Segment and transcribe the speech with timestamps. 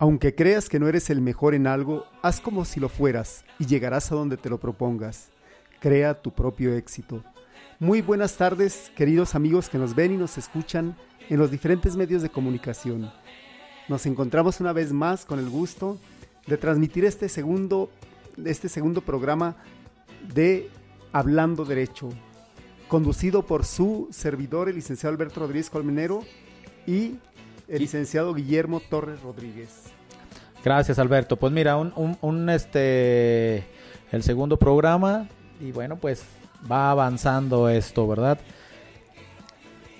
[0.00, 3.66] Aunque creas que no eres el mejor en algo, haz como si lo fueras y
[3.66, 5.28] llegarás a donde te lo propongas.
[5.78, 7.22] Crea tu propio éxito.
[7.78, 10.96] Muy buenas tardes, queridos amigos que nos ven y nos escuchan
[11.28, 13.12] en los diferentes medios de comunicación.
[13.90, 15.98] Nos encontramos una vez más con el gusto
[16.46, 17.90] de transmitir este segundo,
[18.42, 19.56] este segundo programa
[20.32, 20.70] de
[21.12, 22.08] Hablando Derecho,
[22.88, 26.24] conducido por su servidor, el licenciado Alberto Rodríguez Colmenero,
[26.86, 27.18] y
[27.70, 29.84] el licenciado Guillermo Torres Rodríguez.
[30.64, 31.36] Gracias, Alberto.
[31.36, 33.64] Pues mira, un, un, un, este
[34.12, 35.28] el segundo programa
[35.60, 36.24] y bueno, pues
[36.70, 38.38] va avanzando esto, ¿verdad?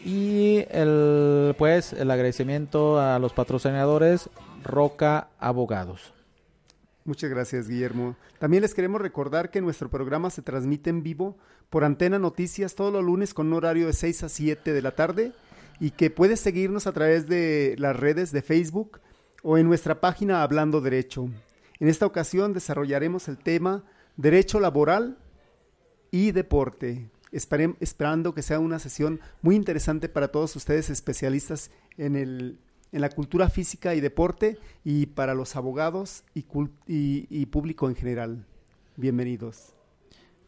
[0.04, 4.28] Y el pues el agradecimiento a los patrocinadores
[4.64, 6.12] Roca Abogados.
[7.04, 8.16] Muchas gracias, Guillermo.
[8.38, 11.36] También les queremos recordar que nuestro programa se transmite en vivo
[11.70, 14.90] por Antena Noticias todos los lunes con un horario de 6 a 7 de la
[14.90, 15.32] tarde
[15.80, 19.00] y que puedes seguirnos a través de las redes de Facebook
[19.42, 21.30] o en nuestra página Hablando Derecho.
[21.80, 23.82] En esta ocasión desarrollaremos el tema
[24.16, 25.16] Derecho Laboral
[26.10, 32.58] y Deporte, esperando que sea una sesión muy interesante para todos ustedes especialistas en, el,
[32.92, 36.44] en la cultura física y deporte y para los abogados y,
[36.86, 38.44] y, y público en general.
[38.96, 39.79] Bienvenidos.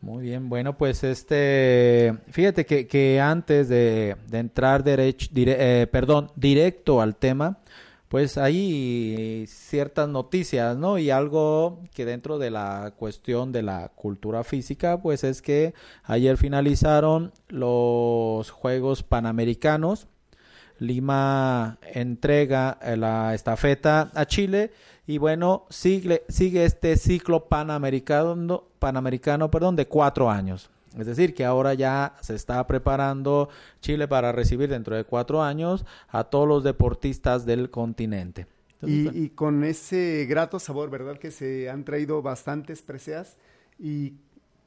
[0.02, 7.00] Muy bien, bueno, pues este, fíjate que, que antes de, entrar derecho, eh, perdón, directo
[7.00, 7.58] al tema,
[8.08, 10.98] pues hay ciertas noticias, ¿no?
[10.98, 16.36] Y algo que dentro de la cuestión de la cultura física, pues es que ayer
[16.36, 20.08] finalizaron los Juegos Panamericanos.
[20.80, 24.72] Lima entrega la estafeta a Chile
[25.06, 30.70] y bueno, sigue, sigue este ciclo panamericano, panamericano perdón, de cuatro años.
[30.98, 33.48] Es decir, que ahora ya se está preparando
[33.80, 38.46] Chile para recibir dentro de cuatro años a todos los deportistas del continente.
[38.82, 41.18] Entonces, y, y, con ese grato sabor, ¿verdad?
[41.18, 43.36] Que se han traído bastantes preseas
[43.78, 44.14] y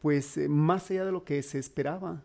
[0.01, 2.21] pues más allá de lo que se esperaba.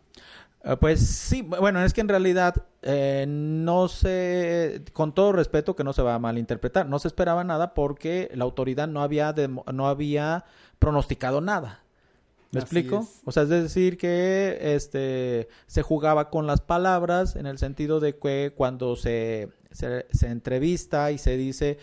[0.62, 5.84] Uh, pues sí, bueno, es que en realidad eh, no se, con todo respeto que
[5.84, 9.48] no se va a malinterpretar, no se esperaba nada porque la autoridad no había, de,
[9.48, 10.44] no había
[10.78, 11.82] pronosticado nada.
[12.52, 13.00] ¿Me Así explico?
[13.00, 13.22] Es.
[13.24, 18.18] O sea, es decir, que este se jugaba con las palabras en el sentido de
[18.18, 21.78] que cuando se, se, se entrevista y se dice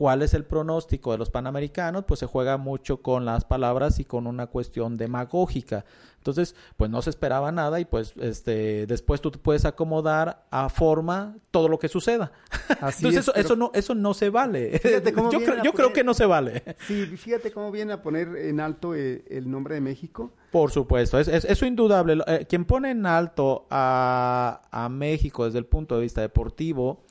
[0.00, 4.06] cuál es el pronóstico de los panamericanos, pues se juega mucho con las palabras y
[4.06, 5.84] con una cuestión demagógica.
[6.16, 10.70] Entonces, pues no se esperaba nada y pues este después tú te puedes acomodar a
[10.70, 12.32] forma todo lo que suceda.
[12.80, 13.46] Así Entonces, es, eso, pero...
[13.46, 14.78] eso no eso no se vale.
[14.78, 15.74] Fíjate cómo yo creo, yo poner...
[15.74, 16.64] creo que no se vale.
[16.86, 20.32] Sí, fíjate cómo viene a poner en alto el, el nombre de México.
[20.50, 22.22] Por supuesto, es, es, eso indudable.
[22.26, 27.02] Eh, quien pone en alto a, a México desde el punto de vista deportivo,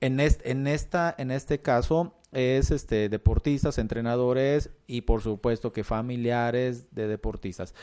[0.00, 5.84] en, est, en, esta, en este caso, es este deportistas, entrenadores y por supuesto que
[5.84, 7.74] familiares de deportistas.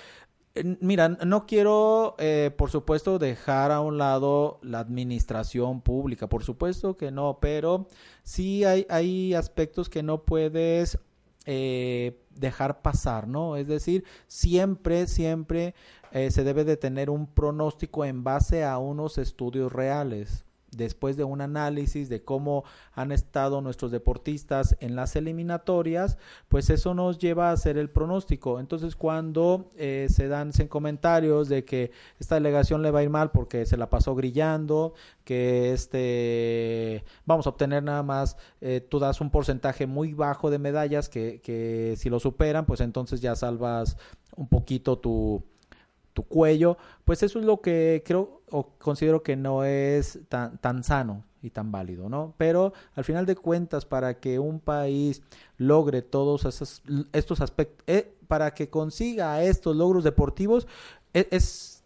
[0.79, 6.95] Mira, no quiero, eh, por supuesto, dejar a un lado la administración pública, por supuesto
[6.95, 7.89] que no, pero
[8.23, 10.97] sí hay, hay aspectos que no puedes
[11.45, 13.57] eh, dejar pasar, ¿no?
[13.57, 15.75] Es decir, siempre, siempre
[16.13, 20.44] eh, se debe de tener un pronóstico en base a unos estudios reales
[20.75, 22.63] después de un análisis de cómo
[22.93, 28.59] han estado nuestros deportistas en las eliminatorias, pues eso nos lleva a hacer el pronóstico.
[28.59, 33.09] Entonces, cuando eh, se dan en comentarios de que esta delegación le va a ir
[33.09, 34.93] mal porque se la pasó grillando,
[35.23, 40.59] que este vamos a obtener nada más, eh, tú das un porcentaje muy bajo de
[40.59, 43.97] medallas que, que si lo superan, pues entonces ya salvas
[44.35, 45.43] un poquito tu
[46.15, 50.83] tu cuello, pues eso es lo que creo o considero que no es tan, tan
[50.83, 52.33] sano y tan válido, ¿no?
[52.37, 55.21] Pero al final de cuentas, para que un país
[55.57, 56.81] logre todos esos,
[57.11, 60.67] estos aspectos, eh, para que consiga estos logros deportivos,
[61.11, 61.83] es, es,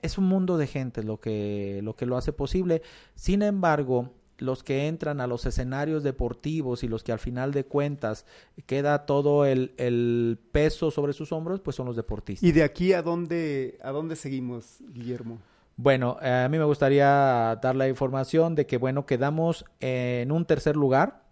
[0.00, 2.82] es un mundo de gente lo que, lo que lo hace posible.
[3.16, 7.64] Sin embargo, los que entran a los escenarios deportivos y los que al final de
[7.64, 8.26] cuentas
[8.66, 12.48] queda todo el, el, peso sobre sus hombros, pues son los deportistas.
[12.48, 15.38] ¿Y de aquí a dónde, a dónde seguimos, Guillermo?
[15.76, 20.44] Bueno, eh, a mí me gustaría dar la información de que, bueno, quedamos en un
[20.44, 21.22] tercer lugar,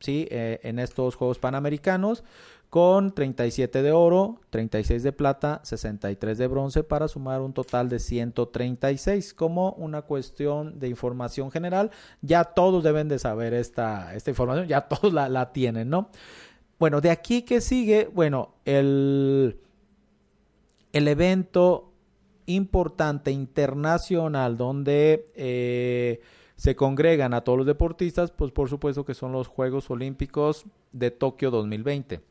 [0.00, 0.28] ¿sí?
[0.30, 2.22] Eh, en estos Juegos Panamericanos
[2.70, 7.98] con 37 de oro, 36 de plata, 63 de bronce para sumar un total de
[7.98, 9.34] 136.
[9.34, 11.90] Como una cuestión de información general,
[12.22, 16.10] ya todos deben de saber esta, esta información, ya todos la, la tienen, ¿no?
[16.78, 19.58] Bueno, de aquí que sigue, bueno, el,
[20.92, 21.92] el evento
[22.46, 26.20] importante internacional donde eh,
[26.54, 31.10] se congregan a todos los deportistas, pues por supuesto que son los Juegos Olímpicos de
[31.10, 32.29] Tokio 2020.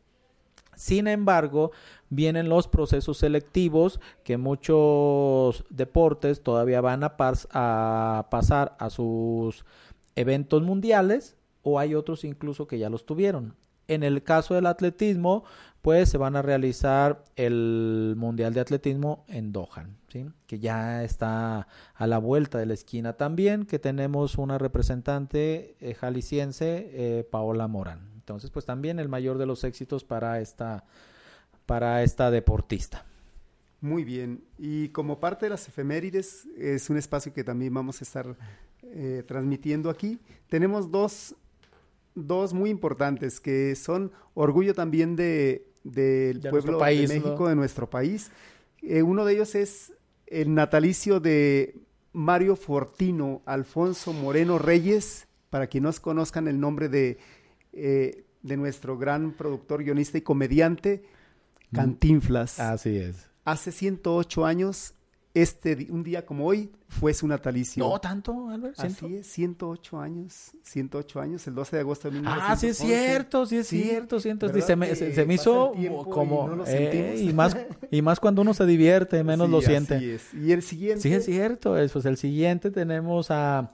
[0.79, 1.71] Sin embargo,
[2.09, 9.65] vienen los procesos selectivos que muchos deportes todavía van a, pasar a sus
[10.15, 13.55] eventos mundiales o hay otros incluso que ya los tuvieron.
[13.89, 15.43] En el caso del atletismo,
[15.81, 20.27] pues se van a realizar el Mundial de Atletismo en Doha, ¿sí?
[20.47, 25.93] que ya está a la vuelta de la esquina también, que tenemos una representante eh,
[25.93, 28.08] jalisciense, eh, Paola Morán.
[28.29, 30.85] Entonces, pues también el mayor de los éxitos para esta,
[31.65, 33.03] para esta deportista.
[33.81, 34.43] Muy bien.
[34.59, 38.37] Y como parte de las efemérides, es un espacio que también vamos a estar
[38.83, 40.19] eh, transmitiendo aquí.
[40.47, 41.35] Tenemos dos,
[42.13, 47.89] dos muy importantes que son orgullo también de, del pueblo país, de México, de nuestro
[47.89, 48.29] país.
[48.83, 49.93] Eh, uno de ellos es
[50.27, 51.79] el natalicio de
[52.13, 57.17] Mario Fortino, Alfonso Moreno Reyes, para quienes no conozcan el nombre de
[57.79, 61.03] eh, de nuestro gran productor, guionista y comediante,
[61.71, 61.75] mm.
[61.75, 62.59] Cantinflas.
[62.59, 63.29] Así es.
[63.45, 64.93] Hace 108 años,
[65.33, 67.87] este un día como hoy, fue su natalicio.
[67.87, 68.79] No, tanto, Albert.
[68.79, 72.51] Así es, 108 años, 108 años, el 12 de agosto de 1911.
[72.51, 74.47] Ah, sí es cierto, sí es cierto, siento.
[74.61, 75.73] Se me, se, me hizo
[76.09, 76.63] como...
[76.65, 77.55] Y, eh, y, más,
[77.91, 79.95] y más cuando uno se divierte, menos lo siente.
[79.95, 80.33] Así es.
[80.33, 81.01] Y el siguiente...
[81.01, 83.71] Sí es cierto, pues el siguiente tenemos a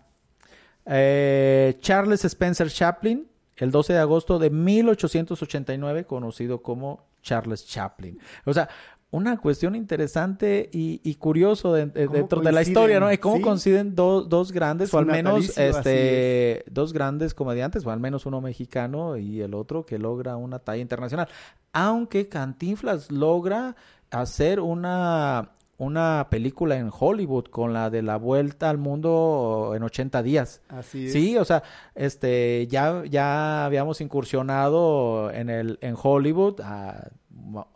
[0.86, 8.20] eh, Charles Spencer Chaplin, el 12 de agosto de 1889, conocido como Charles Chaplin.
[8.46, 8.70] O sea,
[9.12, 13.12] una cuestión interesante y, curioso dentro de la historia, ¿no?
[13.12, 18.26] Y cómo coinciden dos grandes, o al menos este, dos grandes comediantes, o al menos
[18.26, 21.30] uno mexicano y el otro que logra una talla internacional.
[21.72, 23.76] Aunque Cantinflas logra
[24.12, 30.24] hacer una una película en Hollywood con la de la vuelta al mundo en 80
[30.24, 30.62] días.
[30.70, 31.14] Así es.
[31.14, 31.64] Sí, o sea,
[31.96, 37.10] este ya ya habíamos incursionado en el en Hollywood a,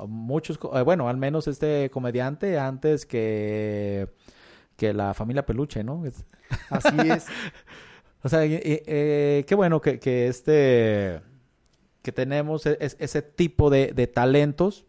[0.08, 4.08] muchos eh, bueno, al menos este comediante antes que
[4.78, 6.04] que la familia Peluche, ¿no?
[6.70, 7.28] Así es.
[8.24, 11.22] o sea, eh, qué bueno que, que este
[12.02, 14.86] que tenemos e, ese tipo de, de talentos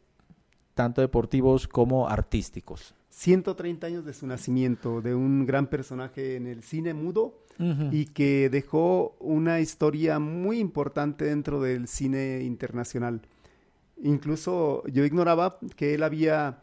[0.75, 2.95] tanto deportivos como artísticos.
[3.11, 7.35] 130 años de su nacimiento, de un gran personaje en el cine mudo
[7.91, 13.21] y que dejó una historia muy importante dentro del cine internacional.
[14.03, 16.61] Incluso yo ignoraba que él había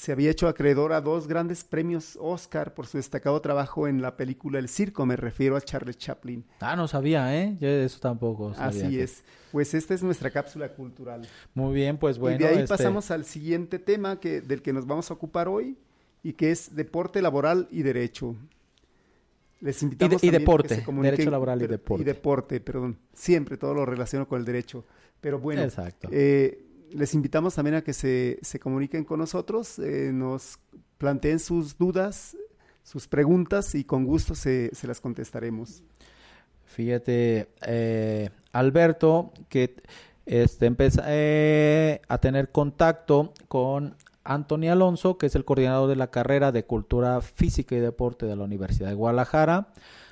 [0.00, 4.16] se había hecho acreedor a dos grandes premios Oscar por su destacado trabajo en la
[4.16, 6.42] película El Circo, me refiero a Charles Chaplin.
[6.60, 7.58] Ah, no sabía, ¿eh?
[7.60, 8.86] Yo eso tampoco sabía.
[8.86, 9.22] Así es.
[9.52, 11.28] Pues esta es nuestra cápsula cultural.
[11.52, 12.36] Muy bien, pues bueno.
[12.36, 15.48] Y de ahí este pasamos al siguiente tema que, del que nos vamos a ocupar
[15.48, 15.76] hoy
[16.22, 18.36] y que es deporte laboral y derecho.
[19.60, 22.02] Les invitamos y, y deporte, derecho laboral y deporte.
[22.02, 22.96] Y deporte, perdón.
[23.12, 24.86] Siempre todo lo relaciono con el derecho.
[25.20, 26.08] Pero bueno, Exacto.
[26.10, 30.58] Eh, les invitamos también a que se, se comuniquen con nosotros, eh, nos
[30.98, 32.36] planteen sus dudas,
[32.82, 35.82] sus preguntas y con gusto se, se las contestaremos.
[36.64, 39.74] Fíjate, eh, Alberto, que
[40.26, 46.10] este, empieza eh, a tener contacto con Antonio Alonso, que es el coordinador de la
[46.10, 49.68] carrera de Cultura Física y Deporte de la Universidad de Guadalajara,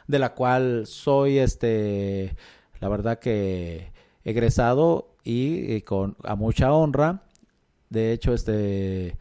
[0.08, 2.34] de la cual soy, este,
[2.80, 3.92] la verdad que
[4.28, 7.22] egresado y, con a mucha honra.
[7.90, 9.16] De hecho, este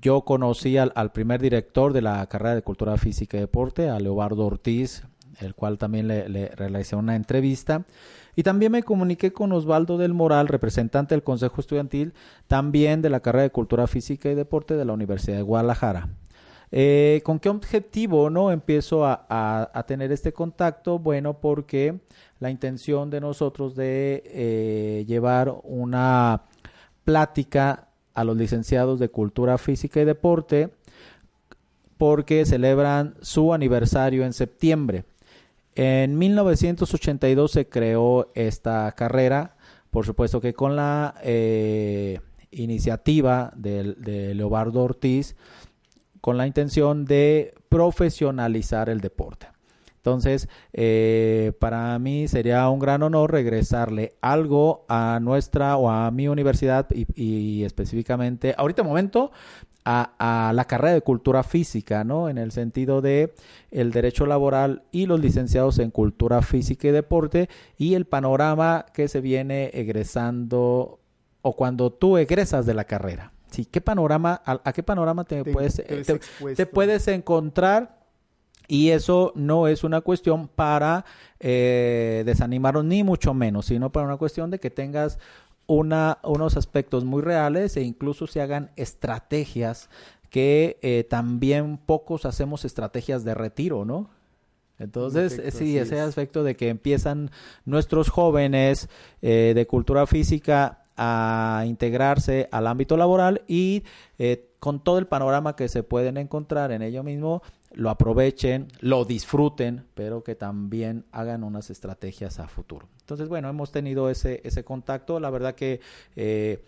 [0.00, 4.46] yo conocí al, primer director de la carrera de Cultura Física y Deporte, a Leobardo
[4.46, 5.02] Ortiz,
[5.40, 7.84] el cual también le, le, realicé una entrevista.
[8.36, 12.14] Y también me comuniqué con Osvaldo del Moral, representante del Consejo Estudiantil,
[12.46, 16.08] también de la carrera de Cultura Física y Deporte de la Universidad de Guadalajara.
[16.72, 20.98] Eh, ¿Con qué objetivo no empiezo a, tener este contacto?
[20.98, 21.98] Bueno, porque
[22.38, 26.42] la intención de nosotros de eh, llevar una
[27.04, 30.70] plática a los licenciados de Cultura Física y Deporte
[31.98, 35.04] porque celebran su aniversario en septiembre.
[35.74, 39.56] En 1982 se creó esta carrera,
[39.90, 45.36] por supuesto que con la eh, iniciativa de, de Leobardo Ortiz,
[46.20, 49.48] con la intención de profesionalizar el deporte.
[50.00, 56.26] Entonces, eh, para mí sería un gran honor regresarle algo a nuestra o a mi
[56.26, 59.30] universidad y, y específicamente, ahorita momento,
[59.84, 62.30] a, a, la carrera de cultura física, ¿no?
[62.30, 63.34] En el sentido de
[63.70, 69.06] el derecho laboral y los licenciados en cultura física y deporte y el panorama que
[69.06, 71.00] se viene egresando
[71.42, 73.32] o cuando tú egresas de la carrera.
[73.50, 75.82] Sí, ¿qué panorama, a, a qué panorama te, Te- puedes,
[76.56, 77.98] te puedes encontrar
[78.68, 81.04] y eso no es una cuestión para
[81.40, 85.18] eh, desanimarnos, ni mucho menos, sino para una cuestión de que tengas
[85.66, 89.88] una, unos aspectos muy reales e incluso se hagan estrategias
[90.30, 94.10] que eh, también pocos hacemos estrategias de retiro, ¿no?
[94.78, 96.00] Entonces, sí, ese es.
[96.00, 97.30] aspecto de que empiezan
[97.66, 98.88] nuestros jóvenes
[99.20, 103.84] eh, de cultura física a integrarse al ámbito laboral y
[104.18, 107.42] eh, con todo el panorama que se pueden encontrar en ello mismo,
[107.72, 112.88] lo aprovechen, lo disfruten, pero que también hagan unas estrategias a futuro.
[113.00, 115.80] Entonces, bueno, hemos tenido ese, ese contacto, la verdad que
[116.16, 116.64] eh,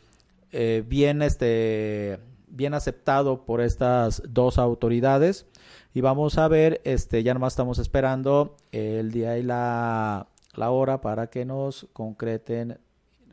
[0.53, 5.47] eh, bien, este, bien aceptado por estas dos autoridades
[5.93, 11.01] y vamos a ver, este, ya nomás estamos esperando el día y la, la hora
[11.01, 12.79] para que nos concreten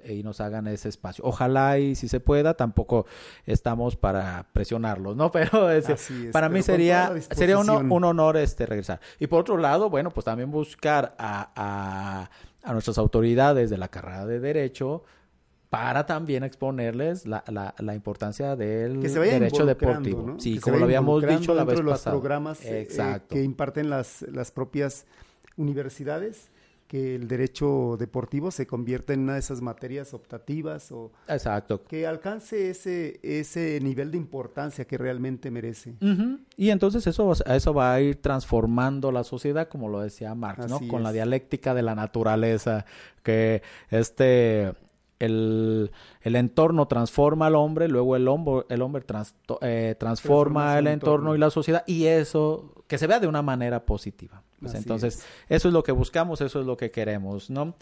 [0.07, 1.23] y nos hagan ese espacio.
[1.25, 3.05] Ojalá y si se pueda, tampoco
[3.45, 5.31] estamos para presionarlos, ¿no?
[5.31, 8.99] Pero es- Así es, para mí sería, sería un, honor este regresar.
[9.19, 12.29] Y por otro lado, bueno, pues también buscar a, a,
[12.63, 15.03] a nuestras autoridades de la carrera de Derecho
[15.69, 20.23] para también exponerles la, la, la importancia del derecho deportivo.
[20.23, 20.39] ¿no?
[20.39, 22.15] Sí, Que se como lo habíamos dicho la vez de los pasada.
[22.15, 25.05] programas eh, eh, que imparten las, las propias
[25.57, 26.49] universidades,
[26.89, 31.83] que el derecho deportivo se convierta en una de esas materias optativas o Exacto.
[31.83, 35.93] que alcance ese, ese nivel de importancia que realmente merece.
[36.57, 40.67] Y entonces eso, va- eso va a ir transformando la sociedad, como lo decía Marx,
[40.67, 40.79] ¿no?
[40.87, 42.85] Con la dialéctica de la naturaleza,
[43.21, 44.73] que este
[45.19, 45.91] el,
[46.21, 51.15] el entorno transforma al hombre, luego el hombre, el hombre trans- eh, transforma el entorno
[51.17, 51.35] entorno.
[51.35, 54.41] y la sociedad, y eso que se vea de una manera positiva.
[54.59, 55.25] Pues entonces, es.
[55.49, 57.75] eso es lo que buscamos, eso es lo que queremos, ¿no?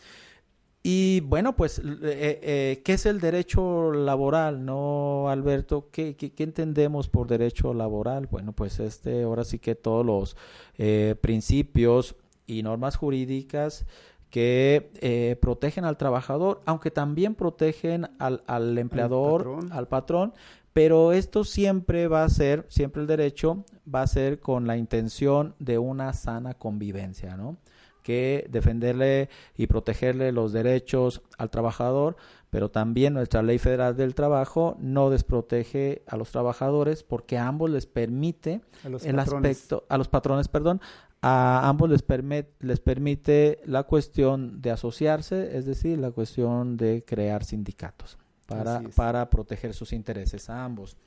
[0.84, 5.90] Y bueno, pues, l- eh, eh, ¿qué es el derecho laboral, no, Alberto?
[5.92, 8.28] ¿Qué, qué, qué entendemos por derecho laboral?
[8.28, 10.38] Bueno, pues este, ahora sí que todos los
[10.78, 12.16] eh, principios
[12.46, 13.86] y normas jurídicas
[14.30, 19.72] que eh, protegen al trabajador, aunque también protegen al, al empleador, patrón.
[19.74, 20.34] al patrón,
[20.78, 25.56] pero esto siempre va a ser, siempre el derecho va a ser con la intención
[25.58, 27.58] de una sana convivencia, ¿no?
[28.04, 32.16] que defenderle y protegerle los derechos al trabajador,
[32.52, 37.72] pero también nuestra ley federal del trabajo no desprotege a los trabajadores porque a ambos
[37.72, 38.62] les permite
[39.04, 39.58] el patrones.
[39.58, 40.80] aspecto, a los patrones, perdón,
[41.24, 47.04] a ambos les, permit- les permite la cuestión de asociarse, es decir, la cuestión de
[47.04, 50.98] crear sindicatos para, para proteger sus intereses a ambos.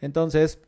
[0.00, 0.58] Entonces,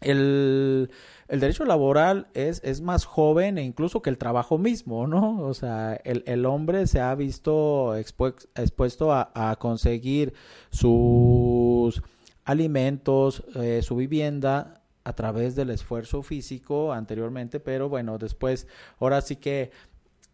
[0.00, 0.90] el,
[1.28, 5.40] el derecho laboral es, es más joven e incluso que el trabajo mismo, ¿no?
[5.42, 10.32] O sea, el, el hombre se ha visto expue- expuesto a, a conseguir
[10.70, 12.02] sus
[12.44, 18.66] alimentos, eh, su vivienda a través del esfuerzo físico anteriormente, pero bueno, después,
[18.98, 19.70] ahora sí que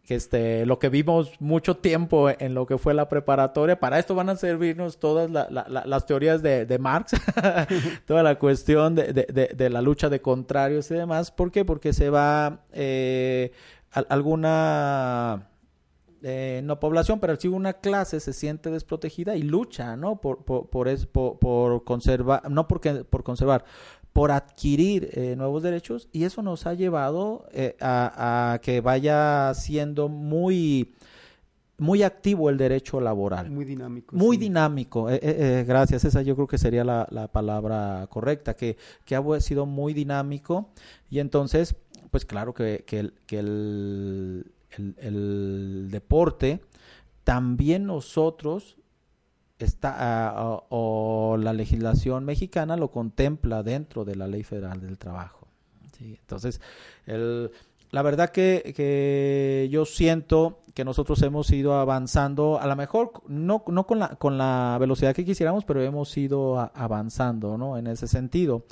[0.09, 4.15] que este, lo que vimos mucho tiempo en lo que fue la preparatoria, para esto
[4.15, 7.11] van a servirnos todas la- la- la- las teorías de, Marx,
[8.07, 11.29] toda la cuestión de, la lucha de contrarios y demás.
[11.29, 11.63] ¿Por qué?
[11.63, 13.51] Porque se va eh,
[13.91, 15.47] al- alguna
[16.23, 20.19] eh, no población, pero si una clase se siente desprotegida y lucha, ¿no?
[20.19, 23.63] Por, por conservar, no porque, por conservar,
[24.13, 29.53] por adquirir eh, nuevos derechos y eso nos ha llevado eh, a, a que vaya
[29.53, 30.95] siendo muy,
[31.77, 33.49] muy activo el derecho laboral.
[33.51, 34.15] Muy dinámico.
[34.15, 34.41] Muy sí.
[34.43, 39.39] dinámico, eh, gracias, esa yo creo que sería la, la palabra correcta, que, que ha
[39.39, 40.71] sido muy dinámico
[41.09, 41.75] y entonces,
[42.11, 46.61] pues claro que, que el, que el, el- el deporte,
[47.23, 48.75] también nosotros,
[49.65, 55.47] está, ah, o, la legislación mexicana lo contempla dentro de la ley federal del trabajo.
[55.97, 56.61] Sí, entonces,
[57.05, 57.51] el,
[57.91, 63.63] la verdad que, que yo siento que nosotros hemos ido avanzando, a lo mejor no,
[63.67, 67.77] no con, la, con la velocidad que quisiéramos, pero hemos ido avanzando, ¿no?
[67.77, 68.63] En ese sentido.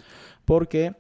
[0.46, 0.96] Porque,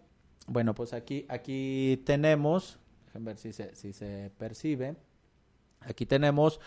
[0.47, 4.95] bueno, pues aquí, aquí tenemos, déjenme ver si se, si se percibe,
[5.81, 6.59] aquí tenemos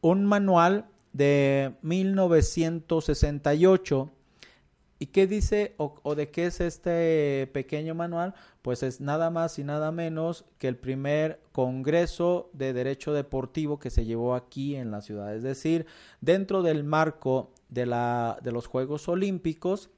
[0.00, 0.86] un manual
[1.16, 4.12] de 1968
[4.98, 8.34] ¿Y qué dice o, de qué es este pequeño manual?
[8.62, 13.90] Pues es nada más y nada menos que el primer Congreso de Derecho Deportivo que
[13.90, 15.34] se llevó aquí en la ciudad.
[15.34, 15.86] Es decir,
[16.22, 19.90] dentro del marco de, la, de los Juegos Olímpicos,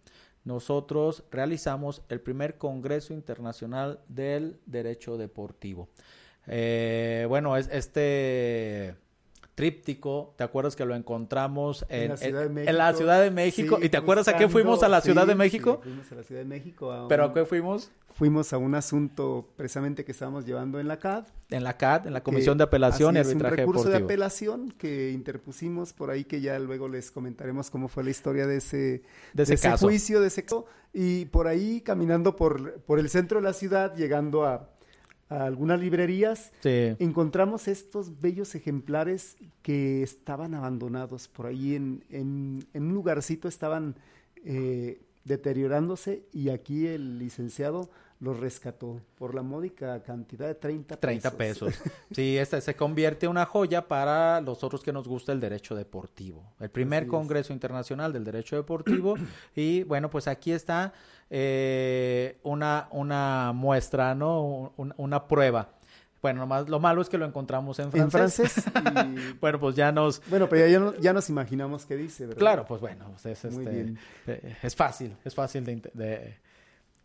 [0.44, 5.88] nosotros realizamos el primer Congreso Internacional del Derecho Deportivo.
[6.48, 8.96] Eh, bueno, es este
[9.58, 12.70] tríptico, ¿te acuerdas que lo encontramos en, En la Ciudad de en- México.
[12.70, 13.76] en la Ciudad de México?
[13.80, 15.80] Sí, ¿Y te acuerdas a qué fuimos a la Ciudad sí, de México?
[15.82, 16.92] sí, fuimos a la Ciudad de México.
[16.92, 17.90] a ¿Pero a qué fuimos?
[18.14, 21.24] Fuimos a un asunto precisamente que estábamos llevando en la CAD.
[21.50, 23.98] En la CAD, en la que- Comisión de Apelación y Arbitraje un recurso Deportivo.
[23.98, 28.46] de apelación que interpusimos por ahí que ya luego les comentaremos cómo fue la historia
[28.46, 29.02] de ese,
[29.34, 29.86] De ese caso.
[29.86, 30.66] juicio, de ese caso.
[30.92, 34.70] Y por ahí caminando por, por el centro de la ciudad, llegando a,
[35.28, 36.94] a algunas librerías, Sí.
[36.98, 43.96] encontramos estos bellos ejemplares que estaban abandonados por ahí en, en- en un lugarcito, estaban
[44.44, 47.88] eh, deteriorándose y aquí el licenciado
[48.20, 51.00] los rescató por la módica cantidad de 30 pesos.
[51.00, 51.74] 30 pesos.
[52.10, 55.76] Sí, esta se convierte en una joya para los otros que nos gusta el derecho
[55.76, 56.42] deportivo.
[56.58, 57.10] El primer Así es.
[57.12, 59.14] Congreso Internacional del Derecho Deportivo.
[59.54, 60.92] y bueno, pues aquí está
[61.30, 64.72] eh, una, una muestra, ¿no?
[64.76, 65.68] Un- una prueba.
[66.20, 68.52] Bueno, nomás, lo malo es que lo encontramos en en francés.
[68.52, 68.64] francés.
[69.32, 70.20] y- Bueno, pues ya nos...
[70.28, 72.38] bueno, pero ya, ya nos imaginamos qué dice, ¿verdad?
[72.40, 73.98] Claro, pues bueno, pues es, Muy este, bien.
[74.26, 76.36] eh, es fácil, es fácil de, inte- de-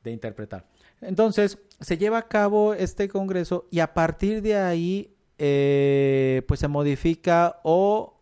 [0.04, 0.66] de interpretar.
[1.00, 6.68] Entonces, se lleva a cabo este congreso y a partir de ahí, eh, pues se
[6.68, 8.20] modifica o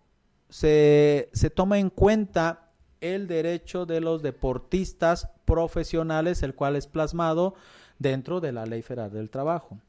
[0.50, 7.56] se, se toma en cuenta el derecho de los deportistas profesionales, el cual es plasmado
[7.98, 9.80] dentro de la Ley Federal del Trabajo.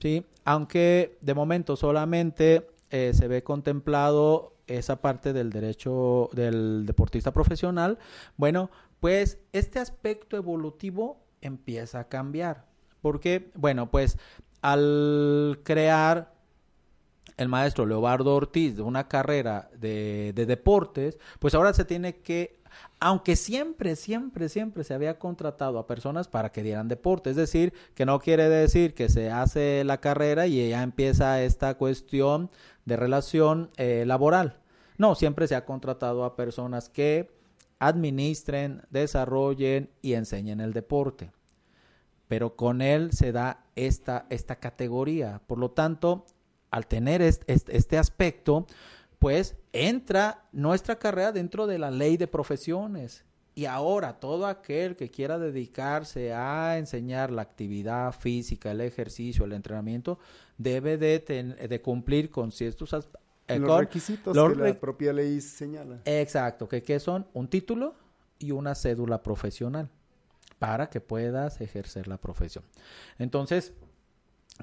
[0.00, 0.24] ¿Sí?
[0.44, 7.98] Aunque de momento solamente eh, se ve contemplado esa parte del derecho del deportista profesional,
[8.36, 12.66] bueno, pues este aspecto evolutivo empieza a cambiar.
[13.00, 14.18] Porque, bueno, pues
[14.60, 16.34] al crear
[17.36, 22.57] el maestro Leobardo Ortiz de una carrera de, de deportes, pues ahora se tiene que,
[23.00, 27.72] aunque siempre, siempre, siempre se había contratado a personas para que dieran deporte, es decir,
[27.94, 32.50] que no quiere decir que se hace la carrera y ya empieza esta cuestión
[32.84, 34.60] de relación eh, laboral.
[34.96, 37.30] No, siempre se ha contratado a personas que
[37.78, 41.30] administren, desarrollen y enseñen el deporte.
[42.26, 45.40] Pero con él se da esta, esta categoría.
[45.46, 46.26] Por lo tanto,
[46.70, 48.66] al tener este, este, aspecto,
[49.18, 53.24] pues entra nuestra carrera dentro de la ley de profesiones.
[53.54, 59.52] Y ahora todo aquel que quiera dedicarse a enseñar la actividad física, el ejercicio, el
[59.52, 60.18] entrenamiento,
[60.58, 63.20] debe de, ten, de cumplir con ciertos aspectos.
[63.48, 66.00] los con requisitos los que re- la propia ley señala.
[66.04, 67.94] Exacto, que, que son un título
[68.38, 69.88] y una cédula profesional
[70.60, 72.62] para que puedas ejercer la profesión.
[73.18, 73.72] Entonces,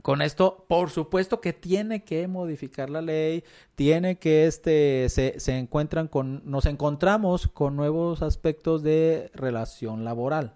[0.02, 3.44] con esto, por supuesto que tiene que modificar la ley,
[3.76, 10.56] tiene que este se, se encuentran con nos encontramos con nuevos aspectos de relación laboral,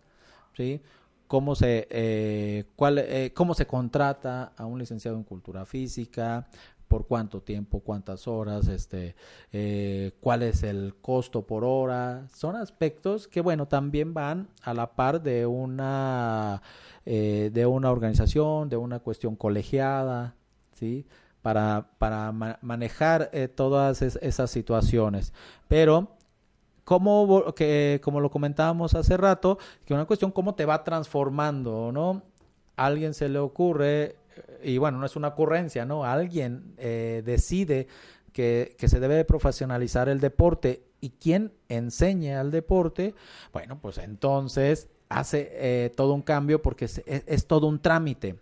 [0.56, 0.82] ¿sí?
[1.28, 6.48] Cómo se eh, cuál eh, cómo se contrata a un licenciado en cultura física,
[6.90, 9.16] por cuánto tiempo, cuántas horas, este,
[9.54, 12.28] eh, cuál es el costo por hora.
[12.34, 16.62] Son aspectos que, bueno, también van a la par de una,
[17.06, 20.36] eh, de una organización, de una cuestión colegiada,
[20.74, 21.06] ¿sí?
[21.42, 25.32] Para, para ma- manejar eh, todas es- esas situaciones.
[25.70, 26.10] Pero
[26.84, 32.24] como, que, como lo comentábamos hace rato, que una cuestión cómo te va transformando, ¿no?
[32.76, 34.16] A alguien se le ocurre,
[34.64, 36.04] y bueno, no es una ocurrencia, ¿no?
[36.04, 37.88] Alguien eh, decide
[38.34, 43.16] que, que se debe de profesionalizar el deporte y quien enseña al deporte,
[43.54, 48.38] bueno, pues entonces hace eh, todo un cambio porque es, todo un trámite.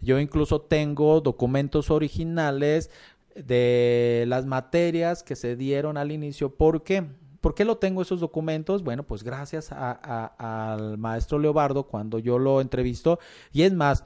[0.00, 2.90] Yo incluso tengo documentos originales
[3.34, 6.54] de las materias que se dieron al inicio.
[6.54, 7.04] ¿Por qué?
[7.40, 8.82] ¿Por qué lo tengo esos documentos?
[8.82, 13.18] Bueno, pues gracias al maestro Leobardo cuando yo lo entrevisto.
[13.52, 14.04] Y es más,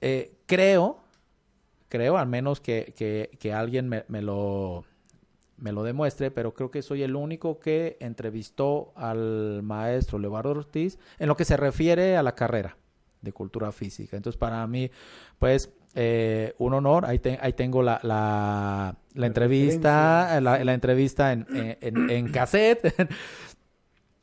[0.00, 0.98] eh, creo,
[1.88, 4.84] creo, al menos que, que- que alguien me, me lo,
[5.56, 10.98] me lo demuestre, pero creo que soy el único que entrevistó al maestro Leobardo Ortiz
[11.18, 12.76] en lo que se refiere a la carrera
[13.22, 14.16] de cultura física.
[14.16, 14.90] Entonces, para mí,
[15.38, 17.04] pues, eh, un honor.
[17.04, 22.28] Ahí, te- ahí tengo la, la, la entrevista, la, la entrevista en, en, en- en
[22.32, 22.94] cassette.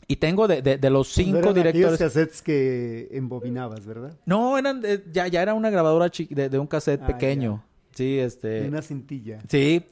[0.07, 1.97] y tengo de, de, de los cinco eran directores.
[1.99, 4.17] cassettes que embobinabas, ¿verdad?
[4.25, 7.63] No, eran de- ya, ya era una grabadora de un cassette Ah, pequeño.
[7.93, 8.47] Sí, este.
[8.61, 9.39] De una cintilla.
[9.49, 9.83] Sí.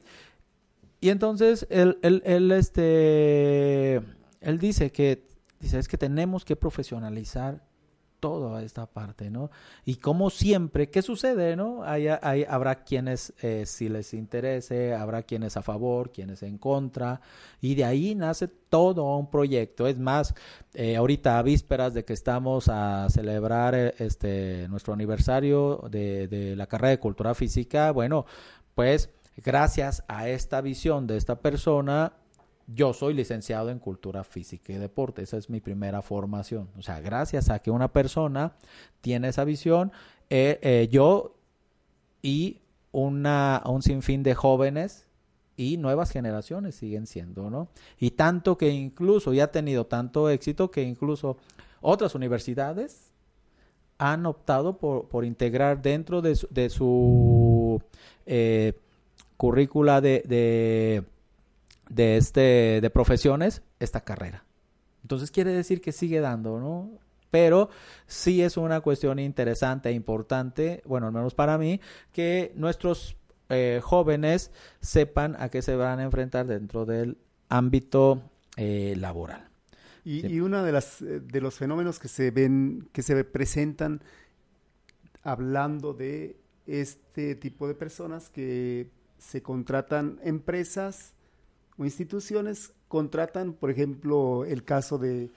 [1.00, 3.96] Y entonces él, él, él, este,
[4.40, 5.26] él dice que
[5.60, 7.62] dice, es que tenemos que profesionalizar
[8.20, 9.50] toda esta parte, ¿no?
[9.84, 11.82] Y como siempre, ¿qué sucede, no?
[11.84, 17.20] Hay, habrá quienes eh, si les interese, habrá quienes a favor, quienes en contra,
[17.60, 19.86] y de ahí nace todo un proyecto.
[19.86, 20.34] Es más,
[20.74, 26.56] eh, ahorita a vísperas de que estamos a celebrar eh, este nuestro aniversario de, de
[26.56, 28.26] la carrera de cultura física, bueno,
[28.74, 32.14] pues gracias a esta visión de esta persona,
[32.66, 36.68] yo soy licenciado en cultura física y deporte, esa es mi primera formación.
[36.78, 38.54] O sea, gracias a que una persona
[39.00, 39.92] tiene esa visión,
[40.30, 41.36] eh, eh, yo
[42.22, 45.06] y una, un sinfín de jóvenes
[45.56, 47.68] y nuevas generaciones siguen siendo, ¿no?
[47.98, 51.36] Y tanto que incluso, ya ha tenido tanto éxito que incluso
[51.80, 53.12] otras universidades
[53.98, 57.80] han optado por, por integrar dentro de su, de su
[58.26, 58.74] eh,
[59.36, 61.04] currícula de
[61.88, 64.44] de este de profesiones esta carrera.
[65.02, 66.98] Entonces quiere decir que sigue dando, ¿no?
[67.30, 67.70] Pero
[68.06, 71.80] sí es una cuestión interesante e importante, bueno, al menos para mí,
[72.12, 73.16] que nuestros
[73.48, 77.18] eh, jóvenes sepan a qué se van a enfrentar dentro del
[77.48, 78.22] ámbito
[78.56, 79.48] eh, laboral.
[80.04, 80.26] Y, sí.
[80.28, 84.02] y uno de, las, eh, de los fenómenos que se ven, que se presentan
[85.22, 91.15] hablando de este tipo de personas que se contratan empresas
[91.78, 95.30] o instituciones contratan, por ejemplo, el caso de,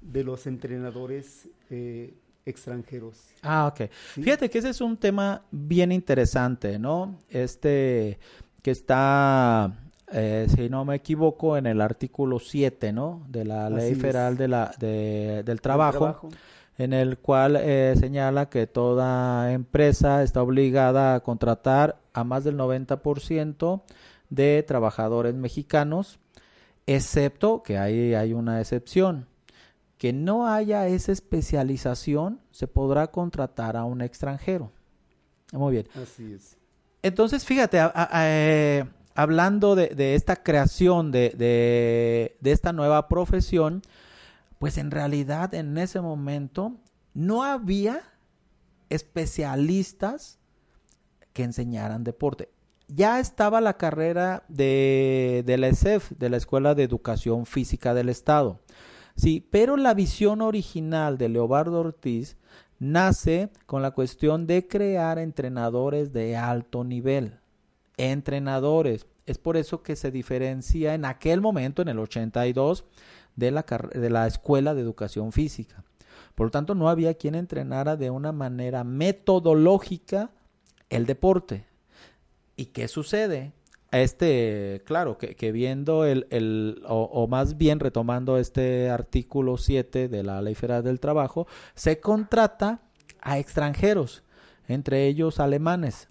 [0.00, 3.18] de los entrenadores eh, extranjeros.
[3.42, 3.90] Ah, ok.
[4.14, 4.22] ¿Sí?
[4.22, 7.18] Fíjate que ese es un tema bien interesante, ¿no?
[7.28, 8.18] Este
[8.62, 9.72] que está,
[10.12, 13.24] eh, si no me equivoco, en el artículo 7, ¿no?
[13.28, 16.28] De la Ley Federal de la, de, del trabajo, trabajo,
[16.76, 22.56] en el cual eh, señala que toda empresa está obligada a contratar a más del
[22.56, 23.82] 90%
[24.30, 26.18] de trabajadores mexicanos,
[26.86, 29.26] excepto que ahí hay una excepción,
[29.96, 34.70] que no haya esa especialización, se podrá contratar a un extranjero.
[35.52, 35.88] Muy bien.
[36.00, 36.56] Así es.
[37.02, 43.08] Entonces, fíjate, a, a, eh, hablando de, de, esta creación de, de, de esta nueva
[43.08, 43.82] profesión,
[44.58, 46.76] pues en realidad en ese momento
[47.14, 48.02] no había
[48.88, 50.38] especialistas
[51.32, 52.50] que enseñaran deporte
[52.88, 58.08] ya estaba la carrera de, de la ESEF, de la Escuela de Educación Física del
[58.08, 58.60] Estado.
[59.14, 62.36] Sí, pero la visión original de Leobardo Ortiz
[62.78, 67.38] nace con la cuestión de crear entrenadores de alto nivel.
[67.96, 69.06] Entrenadores.
[69.26, 72.84] Es por eso que se diferencia en aquel momento, en el 82,
[73.36, 75.84] de la, de la Escuela de Educación Física.
[76.34, 80.30] Por lo tanto, no había quien entrenara de una manera metodológica
[80.88, 81.66] el deporte.
[82.58, 83.52] ¿Y qué sucede?
[83.92, 90.22] Este, claro, que, viendo el, el o, o, más bien retomando este artículo 7 de
[90.24, 92.80] la Ley Federal del Trabajo, se contrata
[93.20, 94.24] a extranjeros,
[94.66, 96.08] entre ellos alemanes.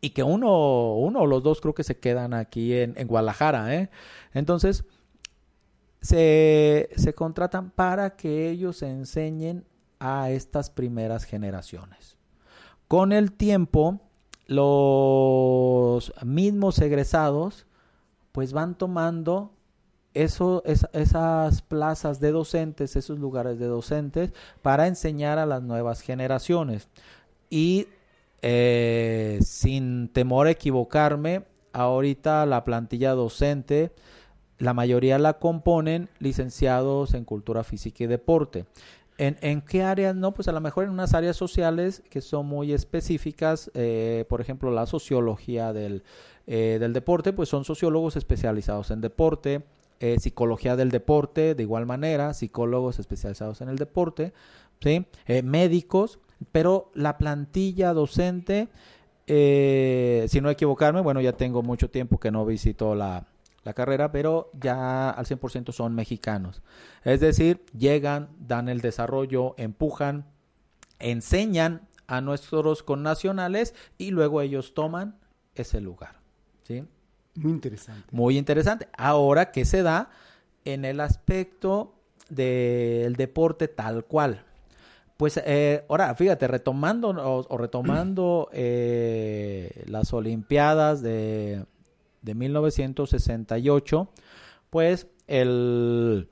[0.00, 3.74] Y que uno, uno o los dos creo que se quedan aquí en, en Guadalajara,
[3.74, 3.90] ¿eh?
[4.32, 4.86] Entonces,
[6.00, 9.66] se, se contratan para que ellos enseñen
[10.00, 12.16] a estas primeras generaciones.
[12.88, 14.00] Con el tiempo,
[14.46, 17.66] los mismos egresados
[18.32, 19.52] pues van tomando
[20.14, 26.88] esas plazas de docentes, esos lugares de docentes para enseñar a las nuevas generaciones.
[27.50, 27.88] Y
[28.42, 33.92] eh, sin temor a equivocarme, ahorita la plantilla docente,
[34.58, 38.66] la mayoría la componen licenciados en cultura física y deporte.
[39.16, 40.14] ¿En, ¿En, qué áreas?
[40.16, 44.40] No, pues a lo mejor en unas áreas sociales que son muy específicas, eh, por
[44.40, 46.02] ejemplo, la sociología del,
[46.46, 49.62] eh, del, deporte, pues son sociólogos especializados en deporte,
[50.00, 54.32] eh, psicología del deporte, de igual manera, psicólogos especializados en el deporte,
[54.80, 55.06] ¿sí?
[55.26, 56.18] Eh, médicos,
[56.52, 58.68] pero la plantilla docente,
[59.26, 63.26] eh, si no equivocarme, bueno, ya tengo mucho tiempo que no visito la,
[63.64, 66.62] la carrera, pero ya al 100% son mexicanos.
[67.02, 70.26] Es decir, llegan, dan el desarrollo, empujan,
[70.98, 75.16] enseñan a nuestros connacionales y luego ellos toman
[75.54, 76.16] ese lugar.
[76.62, 76.84] ¿sí?
[77.34, 78.06] Muy interesante.
[78.10, 78.88] Muy interesante.
[78.96, 80.10] Ahora, ¿qué se da
[80.66, 81.94] en el aspecto
[82.28, 84.44] del deporte tal cual?
[85.16, 91.64] Pues eh, ahora, fíjate, retomando o, o retomando eh, las Olimpiadas de,
[92.24, 94.08] de 1968,
[94.70, 96.28] pues el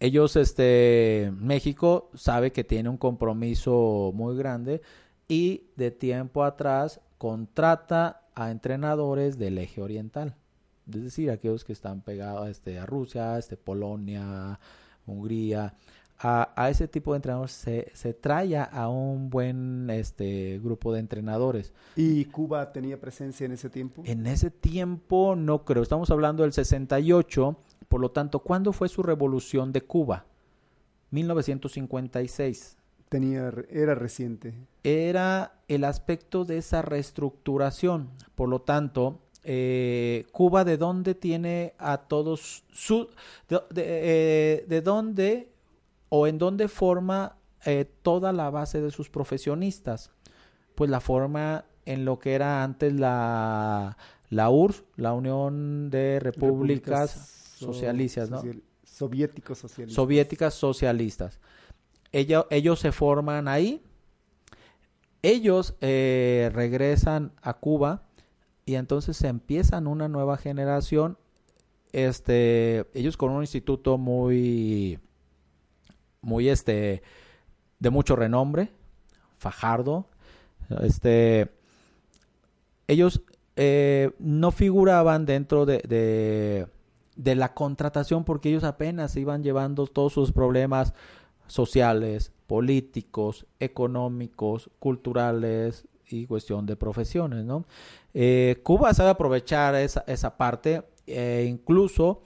[0.00, 4.80] ellos este México sabe que tiene un compromiso muy grande
[5.26, 10.36] y de tiempo atrás contrata a entrenadores del eje oriental,
[10.88, 14.60] es decir, aquellos que están pegados este, a Rusia, este, Polonia,
[15.06, 15.74] Hungría,
[16.20, 20.92] a, a ese tipo de entrenadores se, se trae a- a un buen este grupo
[20.92, 21.72] de entrenadores.
[21.96, 24.02] ¿Y Cuba tenía presencia en ese tiempo?
[24.04, 27.56] En ese tiempo no creo, estamos hablando del 68,
[27.88, 30.24] por lo tanto, ¿cuándo fue su revolución de Cuba?
[31.10, 32.76] 1956.
[33.08, 34.52] Tenía, era reciente.
[34.84, 38.10] Era el aspecto de esa reestructuración.
[38.34, 43.08] Por lo tanto, eh, Cuba de dónde tiene a todos su
[43.48, 45.48] de, de, eh, de dónde
[46.08, 50.10] o en dónde forma eh, toda la base de sus profesionistas
[50.74, 53.96] pues la forma en lo que era antes la
[54.30, 57.10] la URSS la Unión de Repúblicas,
[57.56, 58.36] so- Socialistas ¿no?
[58.38, 59.94] social- Soviéticos socialistas.
[59.94, 61.40] soviéticas socialistas.
[62.12, 63.82] Ello- ellos se forman ahí,
[65.22, 68.02] ellos eh, regresan a Cuba
[68.64, 71.16] y entonces se empiezan una nueva generación.
[71.92, 74.98] Este, ellos con un instituto muy,
[76.20, 77.02] muy este,
[77.78, 78.70] de mucho renombre,
[79.38, 80.06] Fajardo.
[80.82, 81.50] Este,
[82.86, 83.22] ellos
[83.56, 86.66] eh, no figuraban dentro de,
[87.16, 90.94] de, la contratación porque ellos apenas iban llevando todos sus problemas
[91.46, 97.64] sociales, políticos, económicos, culturales y cuestión de profesiones, ¿no?
[98.14, 102.22] Eh, Cuba sabe aprovechar esa, esa parte, e incluso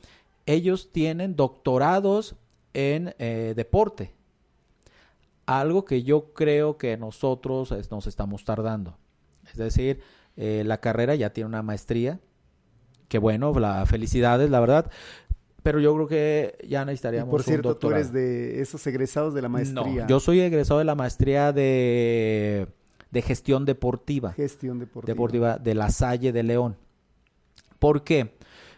[0.47, 2.37] ellos tienen doctorados
[2.75, 4.13] en eh, deporte,
[5.47, 8.97] algo que yo creo que nosotros es- nos estamos tardando.
[9.51, 10.01] Es decir,
[10.37, 12.21] eh, la carrera ya tiene una maestría,
[13.09, 14.91] que bueno, la felicidades, la verdad,
[15.63, 19.35] pero yo creo que ya Y necesitaríamos por un cierto, tú eres de esos egresados
[19.35, 20.03] de la maestría.
[20.03, 22.67] No, yo soy egresado de la maestría de,
[23.11, 25.13] de gestión deportiva, Gestión deportiva.
[25.13, 26.77] deportiva de la Salle de León.
[27.79, 28.35] ¿Por qué?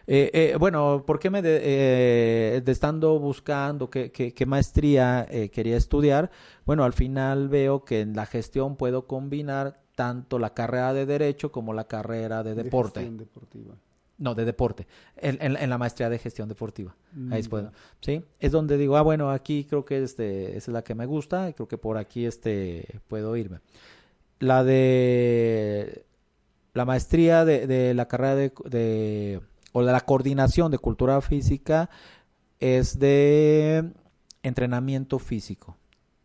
[0.07, 5.25] Eh, eh, bueno, ¿por qué me de, eh, de estando buscando qué, qué- qué maestría
[5.29, 6.29] eh, quería estudiar?
[6.65, 11.51] Bueno, al final veo que en la gestión puedo combinar tanto la carrera de derecho
[11.51, 13.09] como la carrera de De deporte.
[13.09, 13.75] deportiva.
[14.17, 14.87] No, de deporte.
[15.17, 16.95] En, en- en la maestría de gestión deportiva.
[17.31, 17.71] Ahí es Mm, bueno.
[17.99, 21.05] Sí, es donde digo, ah, bueno, aquí creo que este, esa es la que me
[21.05, 23.59] gusta y creo que por aquí este, puedo irme.
[24.39, 26.05] La de
[26.73, 29.41] la maestría de, de la carrera de, de-
[29.77, 31.89] o la coordinación de cultura física
[32.61, 33.91] es de
[34.41, 35.75] entrenamiento físico.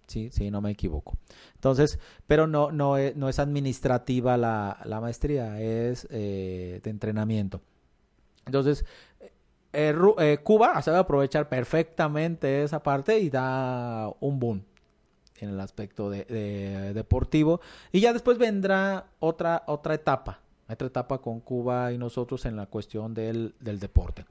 [0.06, 1.18] Sí, sí, no me equivoco.
[1.56, 7.60] Entonces, pero no, no, es, no es administrativa la, la maestría, es eh, de entrenamiento.
[8.46, 8.84] Entonces,
[9.72, 14.62] eh, eh, Cuba sabe aprovechar perfectamente esa parte y da un boom
[15.40, 17.60] en el aspecto de, de- deportivo.
[17.90, 20.38] Y ya después vendrá otra, otra etapa,
[20.72, 24.24] otra etapa con Cuba y nosotros en la cuestión del, del deporte.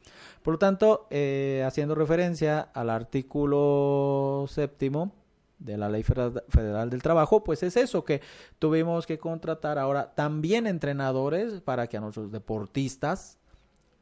[0.43, 5.11] Por lo tanto, eh, haciendo referencia al artículo séptimo
[5.59, 8.21] de la Ley Federal del Trabajo, pues es eso, que
[8.59, 13.37] tuvimos que contratar ahora también entrenadores para que a nuestros deportistas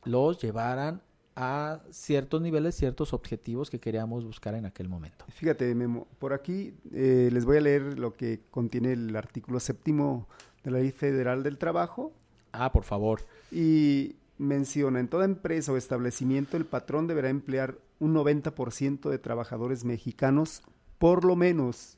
[0.03, 1.01] los llevaran
[1.35, 5.25] a ciertos niveles, ciertos objetivos que queríamos buscar en aquel momento.
[5.29, 10.27] Fíjate, Memo, por aquí eh, les voy a leer lo que contiene el artículo séptimo
[10.63, 12.11] de la Ley Federal del Trabajo
[12.59, 13.21] Ah, por favor.
[13.51, 19.83] y menciona, en toda empresa o establecimiento el patrón deberá emplear un 90% de trabajadores
[19.83, 20.61] mexicanos,
[20.99, 21.97] por lo menos.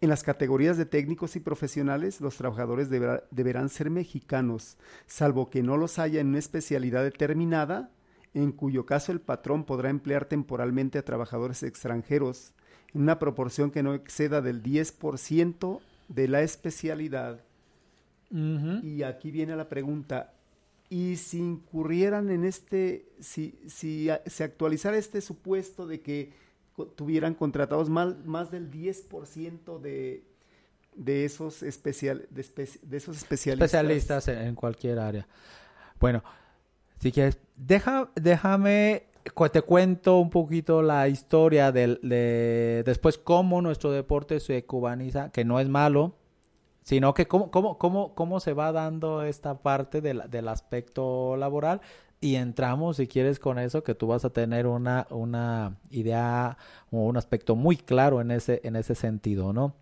[0.00, 5.62] En las categorías de técnicos y profesionales, los trabajadores deberá- deberán ser mexicanos, salvo que
[5.62, 7.90] no los haya en una especialidad determinada,
[8.34, 12.52] en cuyo caso el patrón podrá emplear temporalmente a trabajadores extranjeros
[12.94, 17.40] en una proporción que no exceda del 10% de la especialidad.
[18.82, 20.32] Y aquí viene la pregunta,
[20.90, 26.32] ¿y si incurrieran en este, si, si se actualizara este supuesto de que
[26.96, 30.24] tuvieran contratados más, más del 10% de,
[30.94, 33.68] de esos especial, de, espe- de esos especialistas?
[33.72, 35.26] Especialistas en, en cualquier área.
[36.00, 36.22] Bueno,
[37.00, 39.04] si quieres, deja, déjame,
[39.52, 45.44] te cuento un poquito la historia del, de después cómo nuestro deporte se cubaniza, que
[45.44, 46.14] no es malo,
[46.86, 51.80] sino que cómo, cómo, cómo, cómo se va dando esta parte del, aspecto laboral
[52.20, 56.56] y entramos, si quieres, con eso, que tú vas a tener una, una idea
[56.92, 59.74] o un aspecto muy claro en ese, en ese sentido, ¿no?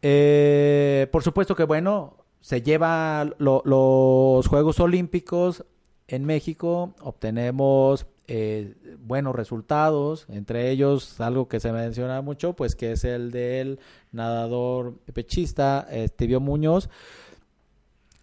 [0.00, 5.66] Eh, por supuesto que, bueno, se lleva lo- los Juegos Olímpicos
[6.08, 12.92] en México, obtenemos eh, buenos resultados, entre ellos algo que se menciona mucho, pues que
[12.92, 13.80] es el del
[14.12, 16.88] nadador pechista Estevio Muñoz.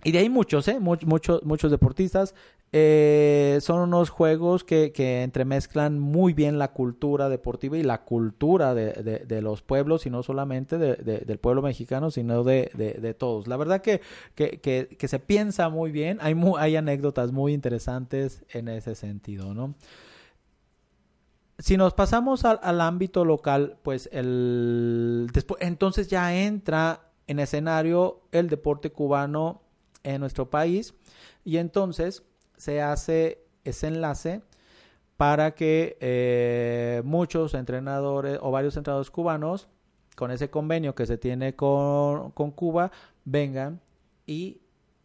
[0.05, 0.79] Y de ahí muchos, ¿eh?
[0.79, 2.33] Much- muchos, muchos deportistas.
[2.79, 8.75] Eh, son unos juegos que, que entremezclan muy bien la cultura deportiva y la cultura
[8.75, 8.91] de,
[9.25, 12.69] de- los pueblos, y no solamente de- de- del pueblo mexicano, sino de,
[13.15, 13.47] todos.
[13.47, 14.01] La verdad que,
[14.35, 19.73] que, que- se piensa muy bien, hay, hay anécdotas muy interesantes en ese sentido, ¿no?
[21.57, 28.21] Si nos pasamos al, al ámbito local, pues el después, entonces ya entra en escenario
[28.31, 29.63] el deporte cubano
[30.03, 30.93] en nuestro país
[31.43, 32.21] y entonces
[32.57, 34.41] se hace ese enlace
[35.15, 39.67] para que eh, muchos entrenadores o varios entrenadores cubanos
[40.15, 42.91] con ese convenio que se tiene con, con Cuba
[43.25, 43.81] vengan
[44.25, 44.61] y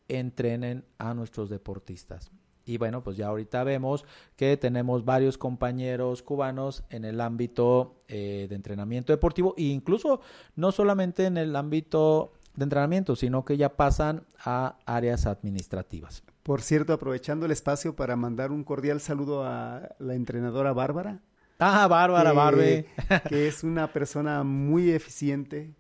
[0.09, 2.31] entrenen a nuestros deportistas.
[2.65, 4.05] Y bueno, pues ya ahorita vemos
[4.37, 10.21] que tenemos varios compañeros cubanos en el ámbito eh, de entrenamiento deportivo e incluso
[10.55, 16.23] no solamente en el ámbito de entrenamiento, sino que ya pasan a áreas administrativas.
[16.43, 21.21] Por cierto, aprovechando el espacio para mandar un cordial saludo a la entrenadora Bárbara.
[21.59, 22.87] Ah, Bárbara, que- Barbie.
[23.29, 25.75] que es una persona muy eficiente,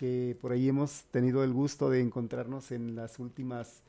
[0.00, 3.82] que por ahí hemos tenido el gusto de encontrarnos en las últimas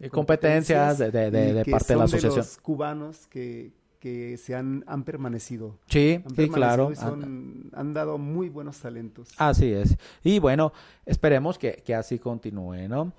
[0.00, 2.36] Y competencias de, de- de- de parte de la asociación.
[2.38, 5.78] los cubanos que, que se han, han permanecido.
[5.86, 6.90] Sí, Han sí, permanecido claro.
[6.92, 9.28] y son- han dado muy buenos talentos.
[9.36, 9.96] Así es.
[10.24, 10.72] Y bueno,
[11.06, 13.12] esperemos que, que así continúe, ¿no?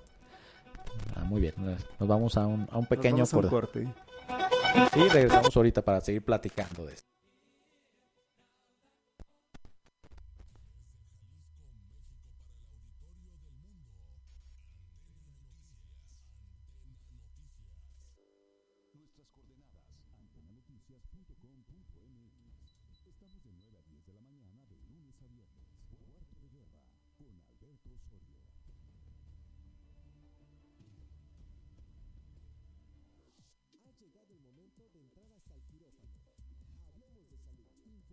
[1.16, 1.54] Ah, muy bien.
[1.98, 3.84] Nos vamos a un, a un Nos pequeño vamos a un corte.
[3.84, 3.94] corte.
[5.00, 7.08] Y regresamos ahorita para seguir platicando de esto.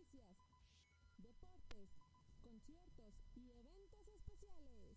[0.00, 0.32] noticias,
[1.18, 1.92] deportes,
[2.40, 4.96] conciertos y eventos especiales.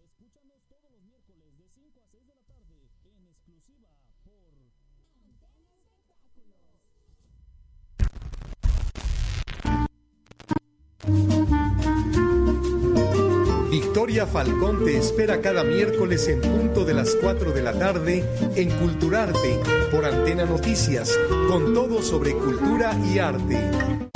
[0.00, 2.80] Escúchanos todos los miércoles de 5 a 6 de la tarde
[3.12, 3.92] en exclusiva
[4.24, 4.40] por
[5.04, 5.36] Antena
[6.00, 6.64] Espectáculos.
[13.70, 18.24] Victoria Falcón te espera cada miércoles en punto de las 4 de la tarde
[18.56, 24.08] en Culturarte por Antena Noticias, con todo sobre cultura y arte.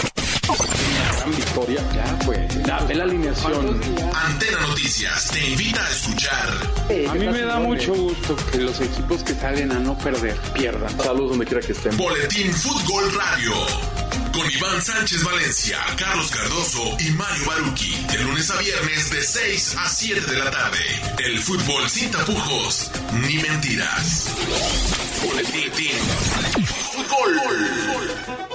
[0.57, 1.83] Gran victoria.
[1.95, 2.63] Ya, pues.
[2.63, 3.81] Dame la alineación.
[4.15, 6.49] Antena Noticias te invita a escuchar
[7.09, 10.91] A mí me da mucho gusto que los equipos que salen a no perder pierdan.
[11.01, 11.97] Saludos donde quiera que estén.
[11.97, 13.53] Boletín Fútbol Radio.
[14.33, 17.95] Con Iván Sánchez Valencia, Carlos Cardoso y Mario Baruki.
[18.11, 20.79] De lunes a viernes de 6 a 7 de la tarde.
[21.23, 24.29] El fútbol sin tapujos ni mentiras.
[25.23, 25.99] Boletín
[26.65, 28.52] Fútbol.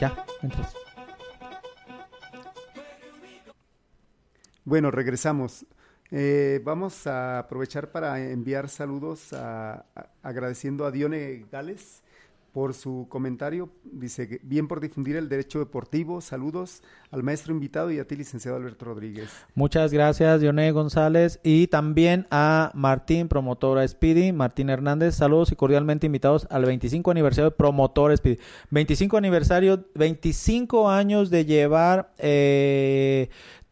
[0.00, 0.74] Ya, entras.
[4.64, 5.64] Bueno, regresamos.
[6.10, 12.02] Eh, vamos a aprovechar para enviar saludos a- a- agradeciendo a Dione Gales
[12.56, 13.68] por su comentario.
[13.84, 16.22] Dice, bien por difundir el derecho deportivo.
[16.22, 19.28] Saludos al maestro invitado y a ti, licenciado Alberto Rodríguez.
[19.54, 21.38] Muchas gracias, Dioné González.
[21.42, 24.32] Y también a Martín, promotora Speedy.
[24.32, 28.38] Martín Hernández, saludos y cordialmente invitados al 25 aniversario de Promotor Speedy.
[28.70, 33.28] 25 aniversario, 25 años de llevar eh,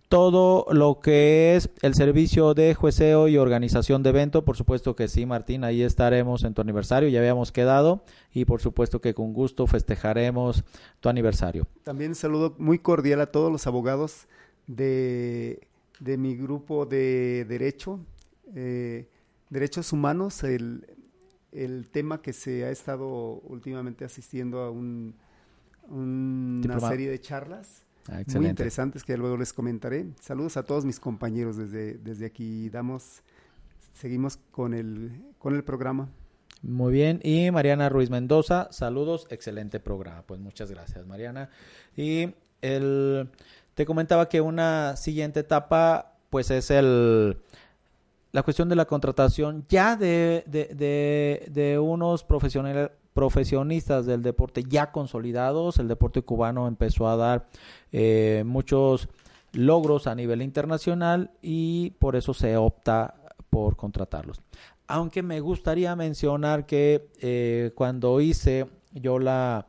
[0.09, 4.45] todo lo que es el servicio de jueceo y organización de evento.
[4.45, 8.05] Por supuesto que sí, Martín, ahí estaremos en tu aniversario, ya habíamos quedado.
[8.33, 10.65] Y por supuesto que con gusto festejaremos
[11.01, 11.67] tu aniversario.
[11.83, 14.29] También un saludo muy cordial a todos los abogados
[14.67, 15.67] de,
[16.01, 17.99] de mi grupo de derecho,
[18.55, 19.09] eh,
[19.51, 20.87] derechos humanos, el,
[21.53, 25.15] el tema que se ha estado últimamente asistiendo a un-
[25.89, 26.89] una Diplomado.
[26.89, 30.07] serie de charlas Ah, muy interesantes que luego les comentaré.
[30.21, 32.69] Saludos a todos mis compañeros desde, desde aquí.
[32.69, 33.23] Damos,
[33.95, 36.11] seguimos con el, con el programa.
[36.63, 37.21] Muy bien.
[37.23, 40.23] Y Mariana Ruiz Mendoza, saludos, excelente programa.
[40.23, 41.49] Pues muchas gracias, Mariana.
[41.97, 43.31] Y el,
[43.75, 47.39] te comentaba que una siguiente etapa, pues es el,
[48.33, 54.65] la cuestión de la contratación ya de, de, de, de unos profesionales profesionistas del deporte
[54.69, 55.79] ya consolidados.
[55.79, 57.47] El deporte cubano empezó a dar
[57.93, 59.09] eh, muchos
[59.53, 63.15] logros a nivel internacional y por eso se opta
[63.49, 64.43] por contratarlos.
[64.87, 69.69] Aunque me gustaría mencionar que eh, cuando hice yo la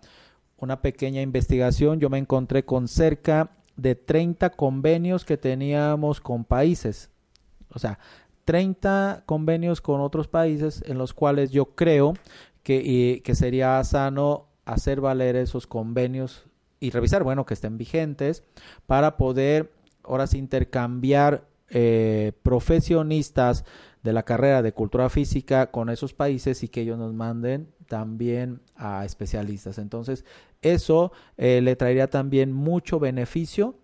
[0.57, 7.11] una pequeña investigación, yo me encontré con cerca de 30 convenios que teníamos con países.
[7.73, 7.99] O sea,
[8.45, 12.13] 30 convenios con otros países en los cuales yo creo
[12.65, 16.47] que, y- que sería sano hacer valer esos convenios
[16.79, 18.43] y revisar, bueno, que estén vigentes
[18.87, 19.71] para poder
[20.03, 23.65] ahora sí intercambiar eh, profesionistas
[24.01, 28.61] de la carrera de cultura física con esos países y que ellos nos manden también
[28.75, 29.77] a especialistas.
[29.77, 30.25] Entonces,
[30.63, 33.75] eso eh, le traería también mucho beneficio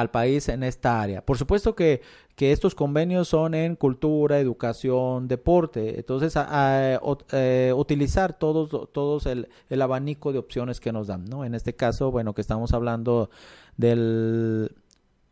[0.00, 1.24] al país en esta área.
[1.24, 2.00] Por supuesto que,
[2.34, 5.98] que estos convenios son en cultura, educación, deporte.
[5.98, 11.08] Entonces, a- a- ot- eh, utilizar todos, todos el, el abanico de opciones que nos
[11.08, 11.44] dan, ¿no?
[11.44, 13.28] En este caso, bueno, que estamos hablando
[13.76, 14.72] del,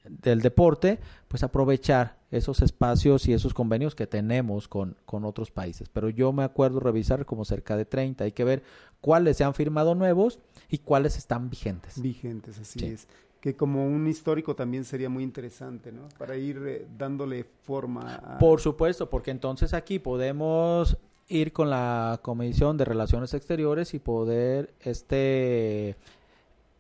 [0.09, 0.99] del deporte,
[1.29, 5.89] pues aprovechar esos espacios y esos convenios que tenemos con, con otros países.
[5.89, 8.25] Pero yo me acuerdo revisar como cerca de 30.
[8.25, 8.63] Hay que ver
[9.01, 10.39] cuáles se han firmado nuevos
[10.69, 12.01] y cuáles están vigentes.
[12.01, 12.87] Vigentes, así Sí.
[12.87, 13.09] es.
[13.41, 16.09] Que como un histórico también sería muy interesante, ¿no?
[16.19, 18.39] Para ir eh, dándole forma a...
[18.39, 24.75] Por supuesto, porque entonces aquí podemos ir con la Comisión de Relaciones Exteriores y poder,
[24.81, 25.97] este,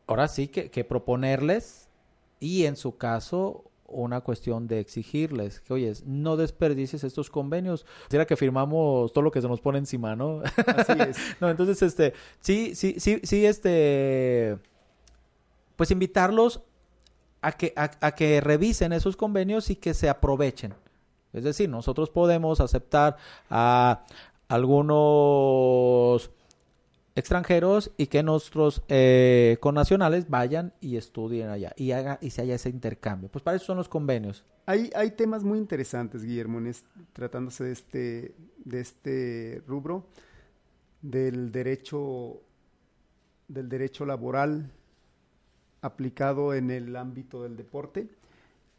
[0.06, 1.88] ahora sí que, que proponerles
[2.40, 7.86] y en su caso una cuestión de exigirles que, oye, no desperdicies estos convenios.
[8.08, 10.42] Será que firmamos todo lo que se nos pone encima, ¿no?
[10.66, 11.16] Así es.
[11.40, 14.58] No, entonces, este, sí, sí, sí, sí, este,
[15.80, 16.60] pues invitarlos
[17.40, 20.74] a que, a, que revisen esos convenios y que se aprovechen.
[21.32, 23.16] Es decir, nosotros podemos aceptar
[23.48, 24.04] a
[24.48, 26.30] algunos
[27.14, 32.56] extranjeros y que nuestros eh, connacionales vayan y estudien allá y haga y se haya
[32.56, 33.30] ese intercambio.
[33.30, 34.44] Pues para eso son los convenios.
[34.66, 36.74] Hay, hay temas muy interesantes, Guillermo, en
[37.14, 38.34] tratándose de este,
[38.66, 40.04] de este rubro
[41.00, 42.42] del derecho,
[43.48, 44.74] del derecho laboral
[45.82, 48.08] aplicado en el ámbito del deporte.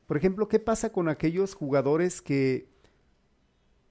[0.08, 2.70] Por ejemplo, ¿qué pasa con aquellos jugadores que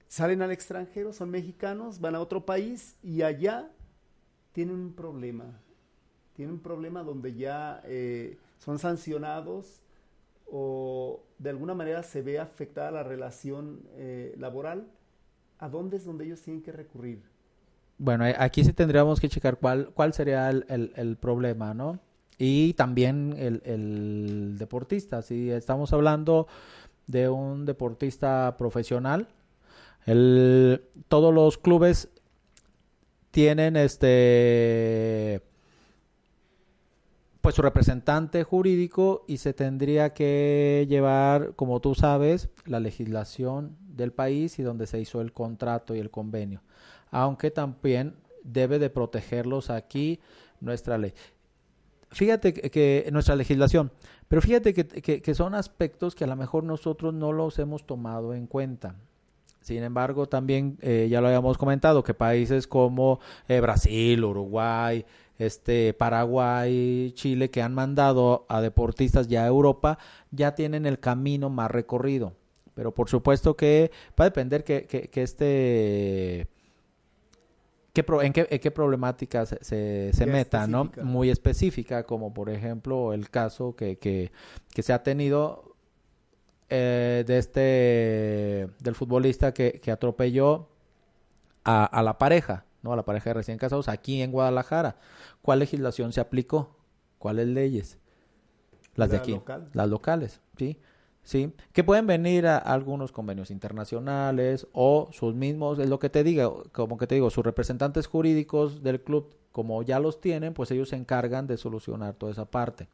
[0.07, 3.71] salen al extranjero, son mexicanos, van a otro país y allá
[4.53, 5.45] tienen un problema?
[6.35, 9.81] Tienen un problema donde ya eh, son sancionados
[10.51, 14.87] o de alguna manera se ve afectada la relación eh, laboral,
[15.59, 17.23] ¿a dónde es donde ellos tienen que recurrir?
[17.97, 21.99] Bueno, eh, aquí sí tendríamos que checar cuál, cuál sería el, el- el problema, ¿no?
[22.43, 25.21] Y también el, deportista.
[25.21, 26.47] Si estamos hablando
[27.05, 29.27] de un deportista profesional,
[30.07, 32.09] el, todos los clubes
[33.29, 35.43] tienen este
[37.41, 44.13] pues su representante jurídico y se tendría que llevar, como tú sabes, la legislación del
[44.13, 46.63] país y donde se hizo el contrato y el convenio.
[47.11, 50.19] Aunque también debe de protegerlos aquí
[50.59, 51.13] nuestra ley.
[52.11, 53.91] Fíjate que, nuestra legislación,
[54.27, 54.85] pero fíjate que,
[55.21, 58.95] que- son aspectos que a lo mejor nosotros no los hemos tomado en cuenta.
[59.61, 65.05] Sin embargo, también eh, ya lo habíamos comentado que países como eh, Brasil, Uruguay,
[65.37, 69.97] este Paraguay, Chile, que han mandado a deportistas ya a Europa,
[70.31, 72.33] ya tienen el camino más recorrido.
[72.73, 76.47] Pero por supuesto que va a depender que, que este
[77.93, 80.91] qué en, qué, en qué problemática se, se, meta, ¿no?
[81.03, 84.31] Muy específica, como por ejemplo el caso que, que,
[84.73, 85.75] que se ha tenido
[86.69, 90.69] eh, de este del futbolista que, que atropelló
[91.63, 92.93] a, a la pareja, ¿no?
[92.93, 94.97] A la pareja de recién casados aquí en Guadalajara.
[95.41, 96.75] ¿Cuál legislación se aplicó?
[97.17, 97.97] ¿Cuáles leyes?
[98.95, 99.69] Las de aquí, local.
[99.73, 100.79] las locales, ¿sí?
[101.23, 106.23] Sí, que pueden venir a algunos convenios internacionales o sus mismos, es lo que te
[106.23, 110.71] diga, como que te digo, sus representantes jurídicos del club, como ya los tienen, pues
[110.71, 112.87] ellos se encargan de solucionar toda esa parte.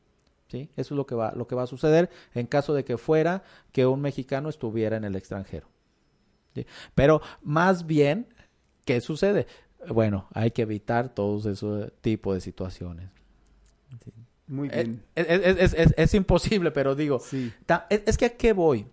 [0.50, 0.70] ¿Sí?
[0.78, 3.44] Eso es lo que va lo que va a suceder en caso de que fuera
[3.74, 5.68] que un mexicano estuviera en el extranjero.
[6.96, 8.28] Pero más bien,
[8.86, 9.46] ¿qué sucede?
[9.90, 13.10] Bueno, hay que evitar todos esos tipos de situaciones.
[14.48, 15.04] Muy Eh, bien.
[15.16, 17.52] Es, es- es- es- es imposible, pero digo, Sí.
[17.66, 18.88] Ta- Es, que a qué voy?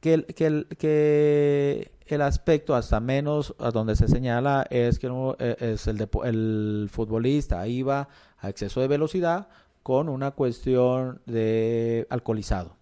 [0.00, 5.08] Que el, que, el, que el aspecto, hasta menos a donde se señala, es que
[5.08, 9.48] no, eh, es el, depo- el futbolista iba a exceso de velocidad
[9.82, 12.76] con una cuestión de alcoholizado.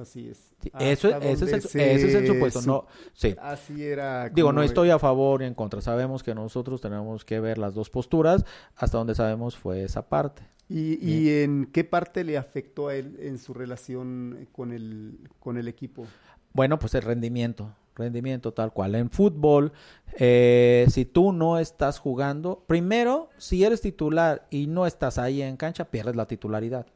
[0.00, 0.50] Así es.
[0.60, 2.60] Sí, Eso, ese, es el, se ese es el supuesto.
[2.60, 3.36] sup- No, sí.
[3.40, 4.28] Así era.
[4.30, 5.80] Digo, no estoy a favor ni en contra.
[5.82, 8.44] Sabemos que nosotros tenemos que ver las dos posturas.
[8.76, 10.42] Hasta donde sabemos fue esa parte.
[10.68, 15.58] ¿Y, y en qué parte le afectó a él en su relación con el, con
[15.58, 16.06] el equipo?
[16.52, 18.94] Bueno, pues el rendimiento, rendimiento tal cual.
[18.94, 19.72] En fútbol,
[20.18, 25.56] eh, si tú no estás jugando, primero, si eres titular y no estás ahí en
[25.56, 26.86] cancha, pierdes la titularidad.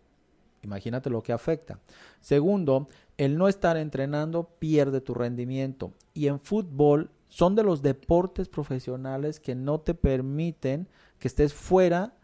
[0.62, 1.78] Imagínate lo que afecta.
[2.20, 5.92] Segundo, el no estar entrenando pierde tu rendimiento.
[6.14, 10.88] Y en fútbol son de los deportes profesionales que no te permiten
[11.18, 12.14] que estés fuera,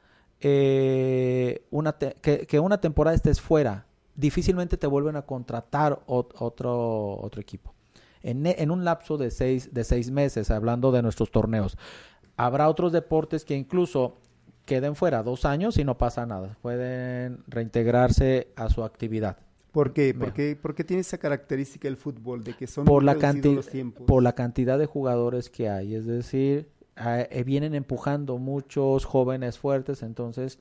[0.46, 3.86] eh, una te- que, que una temporada estés fuera.
[4.14, 7.74] Difícilmente te vuelven a contratar ot- otro, otro equipo.
[8.22, 11.76] En, e- en un lapso de seis, de seis meses, hablando de nuestros torneos.
[12.36, 14.16] Habrá otros deportes que incluso
[14.66, 16.56] queden fuera dos años y no pasa nada.
[16.62, 19.38] Pueden reintegrarse a su actividad.
[19.72, 20.14] ¿Por qué?
[20.14, 23.32] ¿Por qué, por qué tiene esa característica el fútbol de que son por muy la,
[23.54, 24.06] los tiempos?
[24.06, 25.94] por la cantidad de jugadores que hay.
[25.96, 30.58] Es decir, eh, vienen empujando muchos jóvenes fuertes, entonces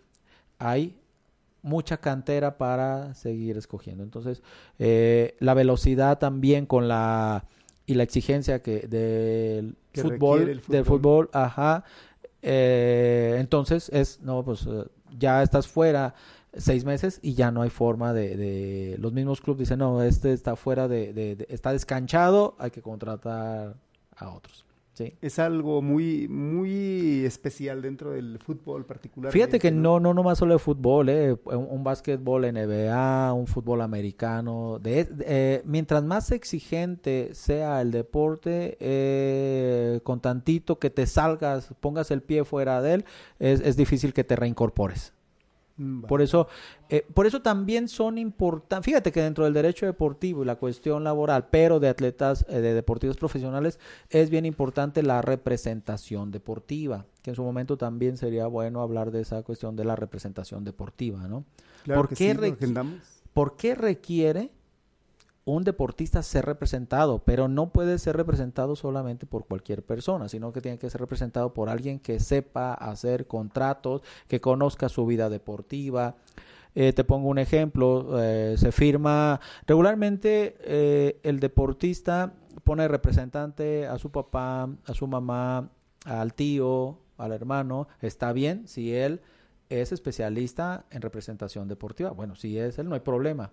[0.59, 0.95] hay
[1.61, 4.03] mucha cantera para seguir escogiendo.
[4.03, 4.41] Entonces,
[4.79, 7.45] eh, la velocidad también con la
[7.86, 11.29] y la exigencia que del Que fútbol, del fútbol.
[11.34, 11.84] ajá.
[12.41, 14.86] eh, entonces es, no, pues eh,
[15.17, 16.13] ya estás fuera
[16.55, 20.34] seis meses y ya no hay forma de, de- los mismos clubes dicen no este
[20.34, 23.75] está fuera de, de- de- está descanchado hay que contratar
[24.15, 24.63] a otros
[24.93, 29.31] sí Es algo muy, muy especial dentro del fútbol particular.
[29.31, 33.81] fíjate que no no nomás solo de fútbol eh, un, un básquetbol NBA un fútbol
[33.81, 41.05] americano de, de- eh, mientras más exigente sea el deporte eh, con tantito que te
[41.07, 43.05] salgas pongas el pie fuera de él
[43.39, 45.13] es, es difícil que te reincorpores
[45.76, 46.47] Mm, Por eso,
[46.89, 48.86] eh, por eso también son importantes.
[48.86, 52.74] Fíjate que dentro del derecho deportivo y la cuestión laboral, pero de atletas, eh, de
[52.76, 58.82] deportistas profesionales, es bien importante la representación deportiva, que en su momento también sería bueno
[58.82, 61.43] hablar de esa cuestión de la representación deportiva, ¿no?
[61.84, 62.74] Claro ¿Por que qué sí.
[63.34, 64.51] ¿Por qué requiere
[65.45, 67.19] un deportista ser representado?
[67.19, 71.53] Pero no puede ser representado solamente por cualquier persona, sino que tiene que ser representado
[71.53, 76.15] por alguien que sepa hacer contratos, que conozca su vida deportiva.
[76.75, 82.33] Eh, te pongo un ejemplo, eh, se firma regularmente eh, el deportista
[82.63, 85.69] pone representante a su papá, a su mamá,
[86.05, 89.21] al tío, al hermano, está bien si él
[89.70, 92.11] es especialista en representación deportiva.
[92.11, 93.51] Bueno, si es él, no hay problema.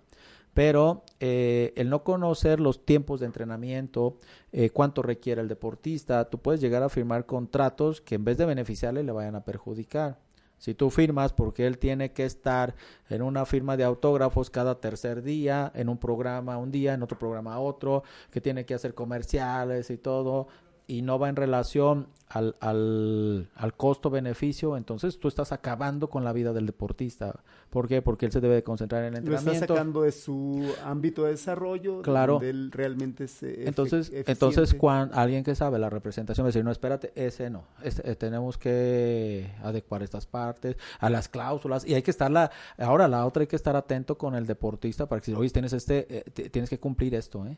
[0.53, 4.19] Pero eh, el no conocer los tiempos de entrenamiento,
[4.53, 8.47] eh, cuánto requiere el deportista, tú puedes llegar a firmar contratos que en vez de
[8.47, 10.19] beneficiarle le vayan a perjudicar.
[10.61, 12.75] Si tú firmas porque él tiene que estar
[13.09, 17.19] en una firma de autógrafos cada tercer día, en un programa un día, en otro
[17.19, 20.49] programa otro, que tiene que hacer comerciales y todo,
[20.91, 26.33] y no va en relación al, al, al costo-beneficio, entonces tú estás acabando con la
[26.33, 27.41] vida del deportista.
[27.71, 28.03] ¿Por qué?
[28.03, 29.75] Porque él se debe de concentrar en el Lo está entrenamiento.
[29.75, 32.03] sacando de su ámbito de desarrollo.
[32.03, 32.35] Claro.
[32.35, 34.33] Donde él realmente es eh, Entonces, eficiente.
[34.33, 38.09] entonces cuando alguien que sabe la representación va a decir, no, espérate, ese no, este,
[38.11, 43.07] eh, tenemos que adecuar estas partes a las cláusulas y hay que estar la, ahora
[43.07, 46.07] la otra hay que estar atento con el deportista para que si, oye, tienes este,
[46.19, 47.57] eh, tienes que cumplir esto, ¿eh?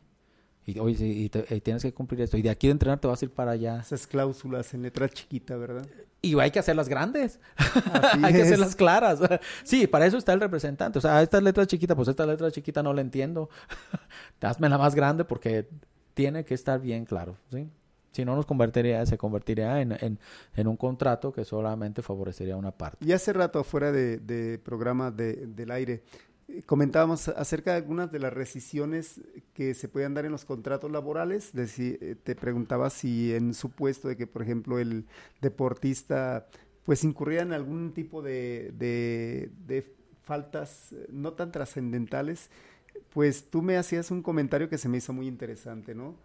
[0.65, 2.37] Y, oye, sí, y te- y tienes que cumplir esto.
[2.37, 3.81] Y de aquí de entrenar te vas a ir para allá.
[3.81, 5.85] Esas cláusulas en letra chiquita, ¿verdad?
[6.21, 7.41] Y hay que hacerlas grandes.
[8.23, 8.47] Hay que es.
[8.47, 9.19] hacerlas claras.
[9.65, 10.99] sí, para eso está el representante.
[10.99, 13.51] O sea, esta letra chiquita, pues esta letra chiquita no la entiendo.
[14.41, 15.69] Hazme la más grande porque
[16.15, 17.69] tiene que estar bien claro, ¿sí?
[18.13, 20.19] Si no nos convertiría, se convertiría en, en,
[20.55, 22.99] en un contrato que solamente favorecería una parte.
[23.05, 26.05] Y hace rato, fuera de, de programa de- del aire, eh,
[26.67, 29.21] comentábamos acerca de algunas de las rescisiones
[29.55, 31.53] que se pueden dar en los contratos laborales.
[31.79, 35.07] Eh, te preguntaba si en supuesto de que, por ejemplo, el
[35.41, 36.47] deportista
[36.85, 39.95] pues incurría en algún tipo de, de- de
[40.25, 42.51] faltas eh, no tan trascendentales,
[43.13, 46.17] pues tú me hacías un comentario que se me hizo muy interesante, ¿no?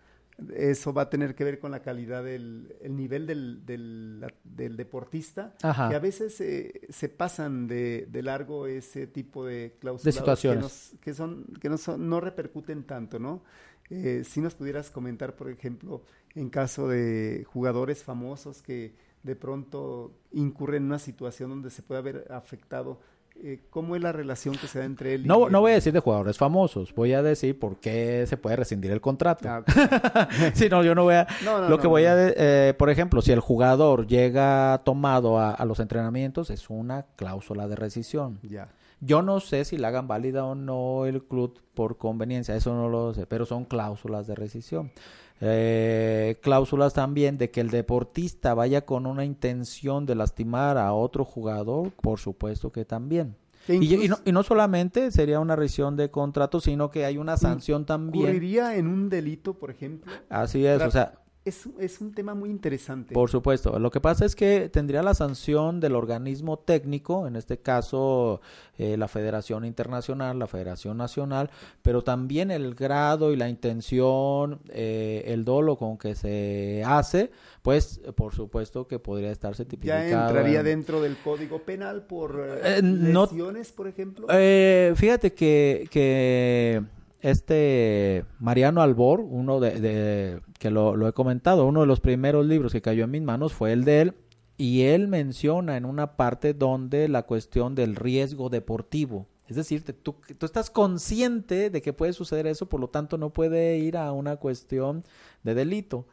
[0.55, 4.77] Eso va a tener que ver con la calidad del el nivel del, del, del
[4.77, 5.89] deportista, Ajá.
[5.89, 10.57] que a veces eh, se pasan de, de largo ese tipo de cláusulas De situaciones.
[10.57, 13.43] que, nos- que son que no son no repercuten tanto, ¿no?
[13.89, 16.03] Eh, si nos pudieras comentar, por ejemplo,
[16.35, 21.99] en caso de jugadores famosos que de pronto incurren en una situación donde se puede
[21.99, 22.99] haber afectado,
[23.43, 25.71] eh, ¿cómo es la relación que se da entre él y No, el- no voy
[25.71, 29.47] a decir de jugadores famosos, voy a decir por qué se puede rescindir el contrato.
[29.49, 29.63] Ah,
[30.53, 31.27] sí, no, yo no voy a...
[31.45, 32.13] No, no, lo no, que voy a...
[32.17, 37.67] eh, por ejemplo, si el jugador llega tomado a, a los entrenamientos, es una cláusula
[37.67, 38.39] de rescisión.
[38.43, 38.69] Ya.
[38.99, 42.89] Yo no sé si la hagan válida o no el club por conveniencia, eso no
[42.89, 44.91] lo sé, pero son cláusulas de rescisión.
[45.39, 51.25] Eh, cláusulas también de que el deportista vaya con una intención de lastimar a otro
[51.25, 53.35] jugador, por supuesto que también.
[53.67, 57.35] Y, y no, y no solamente sería una rescisión de contrato, sino que hay una
[57.35, 58.25] sanción también.
[58.25, 60.11] Ocurriría en un delito, por ejemplo.
[60.29, 63.13] Así es, o sea, Es, es un tema muy interesante.
[63.13, 63.79] Por supuesto.
[63.79, 68.41] Lo que pasa es que tendría la sanción del organismo técnico, en este caso
[68.77, 71.49] eh, la Federación Internacional, la Federación Nacional,
[71.81, 77.31] pero también el grado y la intención, eh, el dolo con que se hace,
[77.61, 80.27] pues por supuesto que podría estarse ya tipificado.
[80.27, 83.27] entraría en- dentro del Código Penal por eh, Eh, no-
[83.75, 84.27] por ejemplo.
[84.29, 86.81] Eh, fíjate que, que
[87.21, 92.45] este Mariano Albor, uno de, de- que lo, lo he comentado, uno de los primeros
[92.45, 94.13] libros que cayó en mis manos fue el de él,
[94.57, 99.27] y él menciona en una parte donde la cuestión del riesgo deportivo.
[99.47, 103.17] Es decir, te- tú, tú estás consciente de que puede suceder eso, por lo tanto
[103.17, 105.03] no puede ir a una cuestión
[105.43, 106.05] de delito.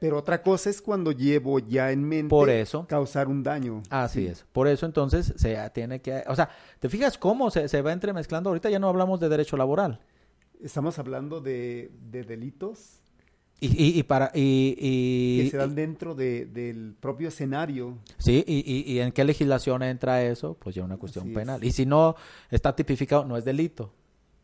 [0.00, 2.86] Pero otra cosa es cuando llevo ya en mente Por eso.
[2.88, 3.82] causar un daño.
[3.90, 4.46] Así es.
[4.52, 6.22] Por eso entonces se tiene que...
[6.28, 6.48] O sea,
[6.78, 8.50] ¿te fijas cómo se, se va entremezclando?
[8.50, 10.00] Ahorita ya no hablamos de derecho laboral.
[10.62, 12.99] Estamos hablando de, de delitos
[13.62, 17.98] Y, y, y para y, y- que se dan dentro de- del propio escenario.
[18.16, 21.38] sí y, y- y en qué legislación entra eso pues ya una cuestión Así es.
[21.38, 22.14] penal y si no
[22.50, 23.92] está tipificado no es delito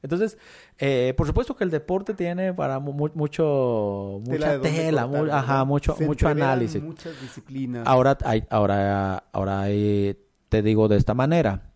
[0.02, 0.36] entonces
[0.78, 5.06] eh, por supuesto que el deporte tiene para mu- mu- mucho Tela mucha tela cortar,
[5.18, 5.38] mu- ¿verdad?
[5.38, 7.86] ajá mucho mucho análisis Muchas disciplinas.
[7.86, 10.14] ahora hay ahora ahora hay-
[10.50, 11.72] te digo de esta manera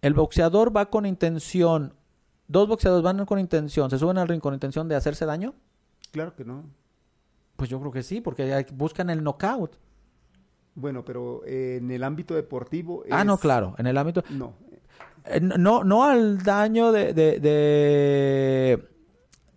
[0.00, 1.92] el boxeador va con intención
[2.46, 5.54] dos boxeadores van con intención se suben al ring con intención de hacerse daño
[6.12, 6.62] Claro que no.
[7.56, 9.76] Pues yo creo que sí porque hay- buscan el knockout
[10.74, 13.04] Bueno, pero eh, en el ámbito deportivo.
[13.10, 14.54] ah no claro en el ámbito No.
[15.26, 18.88] Eh, No, no al daño de, de, de,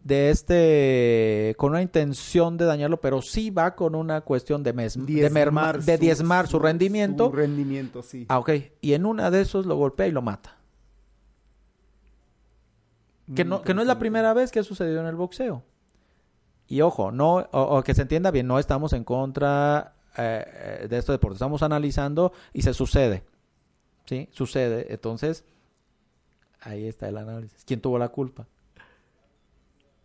[0.04, 4.94] de este, con una intención de dañarlo, pero sí va con una cuestión de, mes,
[4.96, 7.26] de, merma- de diezmar su, rendimiento.
[7.30, 8.26] Su rendimiento, sí.
[8.30, 8.52] Ah, ok.
[8.80, 10.56] Y en una de esos lo golpea y lo mata.
[13.36, 15.64] Que Muy no, que no es la primera vez que ha sucedido en el boxeo.
[16.68, 20.44] Y ojo, no, o, o que se entienda bien, no estamos en contra eh,
[20.82, 21.36] eh, de este deporte.
[21.36, 23.24] Estamos analizando y se sucede.
[24.06, 24.28] ¿Sí?
[24.32, 24.92] Sucede.
[24.92, 25.44] Entonces,
[26.62, 27.64] ahí está el análisis.
[27.66, 28.48] ¿Quién tuvo la culpa?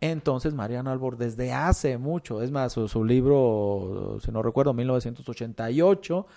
[0.01, 6.27] Entonces, Mariano Albor, desde hace mucho, es más, su, su libro, si no recuerdo, 1988,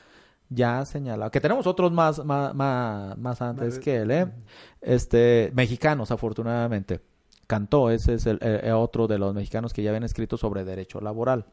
[0.49, 4.33] ya señala que tenemos otros más, más, más, más antes que él, ¿eh?
[4.81, 7.01] Este, mexicanos, afortunadamente.
[7.47, 11.01] Cantó, ese es el, eh, otro de los mexicanos que ya habían escrito sobre derecho
[11.01, 11.47] laboral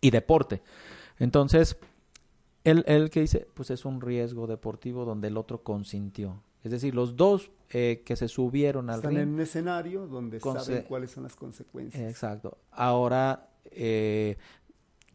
[0.00, 0.62] y deporte.
[1.18, 1.76] Entonces,
[2.64, 6.42] él, él que dice, pues es un riesgo deportivo donde el otro consintió.
[6.62, 9.22] Es decir, los dos eh, que se subieron al Están ring.
[9.22, 12.02] en un escenario donde saben cuáles son las consecuencias.
[12.10, 12.58] Exacto.
[12.70, 14.36] Ahora, eh,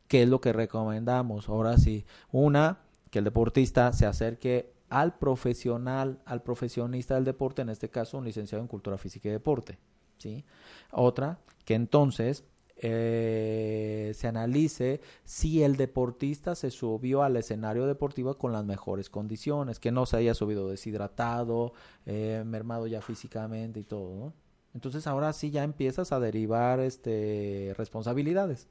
[0.07, 1.49] ¿qué es lo que recomendamos?
[1.49, 2.79] Ahora sí, una,
[3.11, 8.25] que el deportista se acerque al profesional, al profesionista del deporte, en este caso un
[8.25, 9.77] licenciado en cultura física y deporte.
[10.17, 10.45] ¿sí?
[10.91, 12.43] Otra, que entonces
[12.77, 19.79] eh, se analice si el deportista se subió al escenario deportivo con las mejores condiciones,
[19.79, 21.73] que no se haya subido deshidratado,
[22.05, 24.33] eh, mermado ya físicamente y todo.
[24.73, 28.67] Entonces ahora sí ya empiezas a derivar este responsabilidades.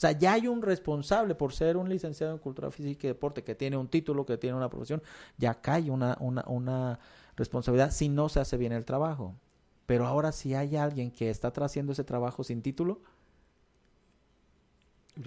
[0.00, 3.44] O sea, ya hay un responsable por ser un licenciado en cultura física y deporte
[3.44, 5.02] que tiene un título, que tiene una profesión,
[5.36, 6.98] ya cae una, una, una
[7.36, 9.34] responsabilidad si no se hace bien el trabajo.
[9.84, 13.02] Pero ahora si hay alguien que está haciendo ese trabajo sin título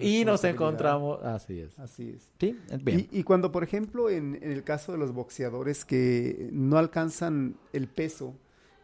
[0.00, 1.78] y nos encontramos, así es.
[1.78, 2.28] Así es.
[2.40, 3.08] Sí, bien.
[3.12, 7.54] Y, y cuando, por ejemplo, en, en el caso de los boxeadores que no alcanzan
[7.72, 8.34] el peso,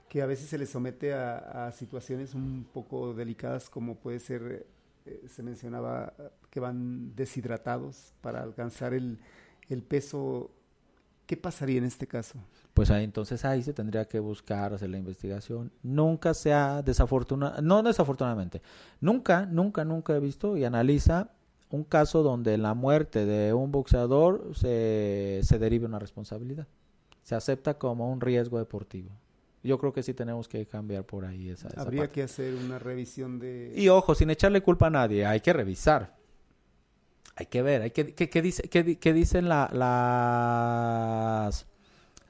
[0.08, 4.66] que a veces se les somete a, a situaciones un poco delicadas, como puede ser,
[5.10, 9.18] eh, se mencionaba eh, que van deshidratados para alcanzar el,
[9.68, 10.50] el peso,
[11.26, 12.38] ¿qué pasaría en este caso?
[12.74, 15.72] Pues ahí, entonces ahí se tendría que buscar, hacer la investigación.
[15.82, 18.62] Nunca se ha desafortunadamente, no desafortunadamente,
[19.00, 21.30] nunca, nunca, nunca he visto y analiza
[21.70, 26.66] un caso donde la muerte de un boxeador se, se derive una responsabilidad.
[27.22, 29.10] Se acepta como un riesgo deportivo.
[29.62, 32.14] Yo creo que sí tenemos que cambiar por ahí esa, esa Habría parte.
[32.14, 33.72] que hacer una revisión de...
[33.76, 36.16] Y ojo, sin echarle culpa a nadie, hay que revisar.
[37.36, 41.66] Hay que ver, hay que, ¿qué, qué dice, qué, di- qué dicen la- las,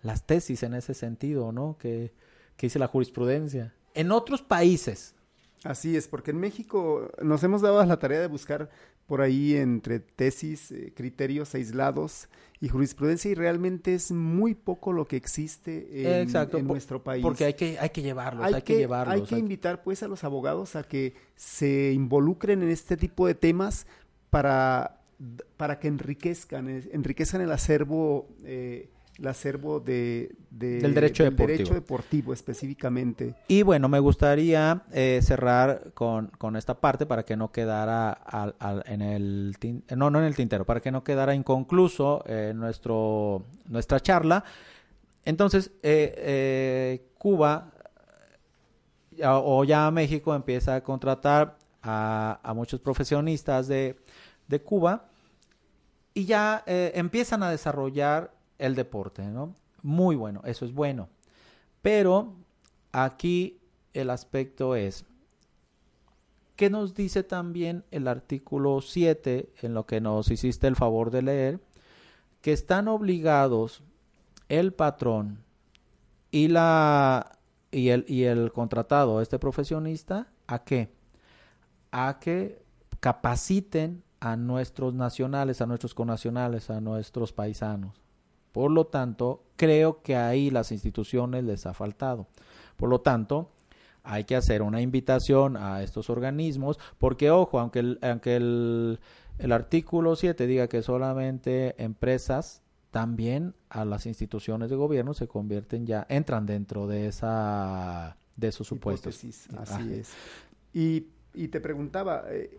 [0.03, 1.77] las tesis en ese sentido, ¿no?
[1.79, 2.13] Que,
[2.57, 3.75] que dice la jurisprudencia.
[3.95, 5.15] En otros países,
[5.63, 8.71] Así es, porque en México nos hemos dado la tarea de buscar
[9.11, 12.29] por ahí entre tesis, eh, criterios aislados
[12.61, 17.03] y jurisprudencia y realmente es muy poco lo que existe en, Exacto, en po- nuestro
[17.03, 17.21] país.
[17.21, 19.15] Porque hay que, hay que llevarlos, hay, hay, que, que, llevarlos.
[19.17, 23.27] hay que hay- invitar pues a los abogados a que se involucren en este tipo
[23.27, 23.89] de temas
[24.31, 25.01] para,
[25.57, 28.91] para que enriquezcan, eh, enriquezcan el acervo, eh,
[29.21, 31.57] el acervo de, de- Del derecho del deportivo.
[31.59, 33.35] derecho deportivo específicamente.
[33.49, 38.55] Y bueno, me gustaría eh, cerrar con, con esta parte para que no quedara al-
[38.59, 42.53] al- en el tin- no no en el tintero, para que no quedara inconcluso eh,
[42.55, 44.43] nuestro nuestra charla.
[45.25, 47.73] Entonces, eh, Cuba
[49.11, 53.97] ya- o ya México empieza a contratar a, a muchos profesionistas de,
[54.49, 55.05] de Cuba
[56.15, 59.55] y ya eh, empiezan a desarrollar el deporte, ¿no?
[59.83, 61.09] Muy bueno, eso es bueno.
[61.83, 62.35] Pero
[62.93, 63.59] aquí
[63.95, 65.05] el aspecto es,
[66.57, 71.23] ¿qué nos dice también el artículo 7 en lo que nos hiciste el favor de
[71.23, 71.61] leer?
[72.43, 73.83] Que están obligados
[74.49, 75.43] el patrón
[76.31, 77.39] y la
[77.71, 80.93] y el y el contratado, este profesionista, ¿a qué?
[81.93, 82.63] A que
[83.01, 88.01] capaciten a nuestros nacionales, a nuestros connacionales, a nuestros paisanos.
[88.53, 92.27] Por lo tanto, creo que ahí las instituciones les ha faltado.
[92.77, 93.51] Por lo tanto,
[94.03, 98.99] hay que hacer una invitación a estos organismos, porque ojo, aunque el, aunque el,
[99.39, 105.87] el artículo 7 diga que solamente empresas, también a las instituciones de gobierno se convierten
[105.87, 109.23] ya, entran dentro de esa de esos supuestos.
[109.23, 110.11] Hipótesis, Ah, así es.
[110.73, 112.51] Y, y te preguntaba eh,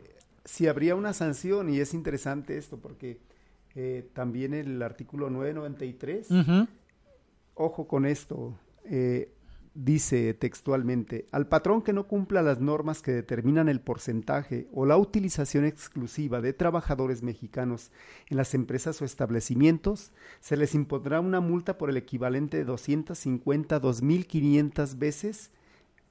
[0.45, 3.19] si habría una sanción, y es interesante esto, porque
[3.75, 6.67] eh, también el artículo 993, Ujú.
[7.55, 9.33] ojo con esto, eh,
[9.73, 14.97] dice textualmente, al patrón que no cumpla las normas que determinan el porcentaje o la
[14.97, 17.91] utilización exclusiva de trabajadores mexicanos
[18.29, 20.11] en las empresas o establecimientos,
[20.41, 25.51] se les impondrá una multa por el equivalente de 250 a 2.500 veces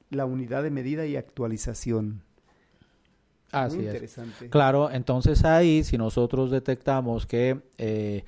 [0.09, 2.23] la unidad de medida y actualización.
[3.53, 4.17] Así Muy es.
[4.51, 8.25] Claro, entonces ahí si nosotros detectamos que eh,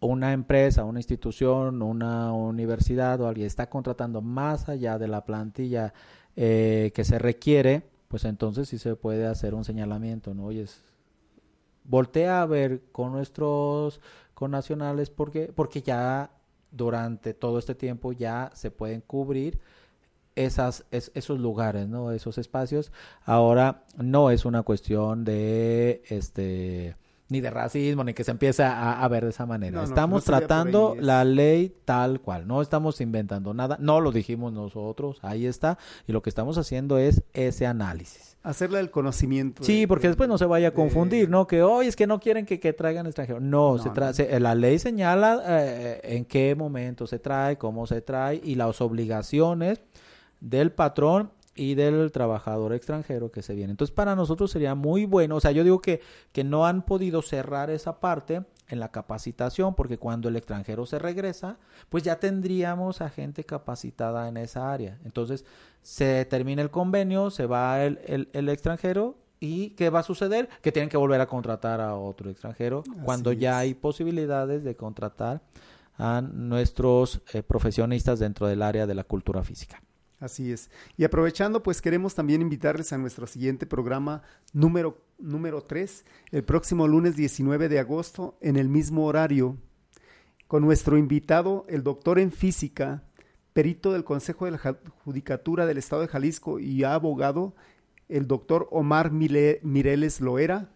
[0.00, 5.92] una empresa, una institución, una universidad o alguien está contratando más allá de la plantilla
[6.36, 10.46] eh, que se requiere, pues entonces sí se puede hacer un señalamiento, ¿no?
[10.46, 10.66] Oye,
[11.84, 14.00] voltea a ver con nuestros
[14.34, 16.30] connacionales porque porque ya
[16.70, 19.58] durante todo este tiempo ya se pueden cubrir
[20.44, 22.12] esas, es- esos lugares, ¿no?
[22.12, 22.92] Esos espacios.
[23.24, 26.96] Ahora no es una cuestión de este
[27.30, 29.72] ni de racismo, ni que se empiece a, a ver de esa manera.
[29.72, 34.00] No, no, estamos no tratando es- la ley tal cual, no estamos inventando nada, no
[34.00, 35.76] lo dijimos nosotros, ahí está,
[36.06, 38.38] y lo que estamos haciendo es ese análisis.
[38.42, 39.62] Hacerle el conocimiento.
[39.62, 41.46] Sí, de- porque de- después no se vaya a de- confundir, ¿no?
[41.46, 43.42] Que hoy es que no quieren que, que traigan extranjeros.
[43.42, 48.00] No, se tra- se- la ley señala eh, en qué momento se trae, cómo se
[48.00, 49.82] trae y las obligaciones
[50.40, 53.72] del patrón y del trabajador extranjero que se viene.
[53.72, 56.00] Entonces, para nosotros sería muy bueno, o sea, yo digo que,
[56.32, 60.98] que no han podido cerrar esa parte en la capacitación, porque cuando el extranjero se
[61.00, 61.58] regresa,
[61.88, 64.98] pues ya tendríamos a gente capacitada en esa área.
[65.04, 65.44] Entonces,
[65.82, 70.48] se termina el convenio, se va el, el- el extranjero y ¿qué va a suceder?
[70.62, 75.40] Que tienen que volver a contratar a otro extranjero cuando ya hay posibilidades de contratar
[75.96, 79.82] a nuestros eh, profesionistas dentro del área de la cultura física.
[80.20, 80.70] Así es.
[80.96, 86.88] Y aprovechando, pues queremos también invitarles a nuestro siguiente programa número, número 3, el próximo
[86.88, 89.56] lunes 19 de agosto, en el mismo horario,
[90.48, 93.04] con nuestro invitado, el doctor en física,
[93.52, 97.54] perito del Consejo de la Judicatura del Estado de Jalisco y abogado,
[98.08, 100.68] el doctor Omar Mireles Loera,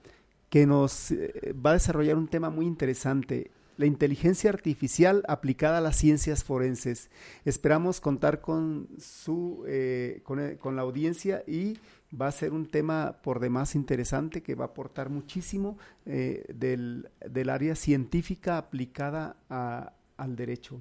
[0.50, 5.80] que nos eh, va a desarrollar un tema muy interesante, la inteligencia artificial aplicada a
[5.80, 7.10] las ciencias forenses.
[7.44, 11.78] Esperamos contar con su eh, con, eh, con la audiencia y
[12.14, 17.08] va a ser un tema por demás interesante que va a aportar muchísimo eh, del,
[17.26, 20.80] del área científica aplicada a- al derecho.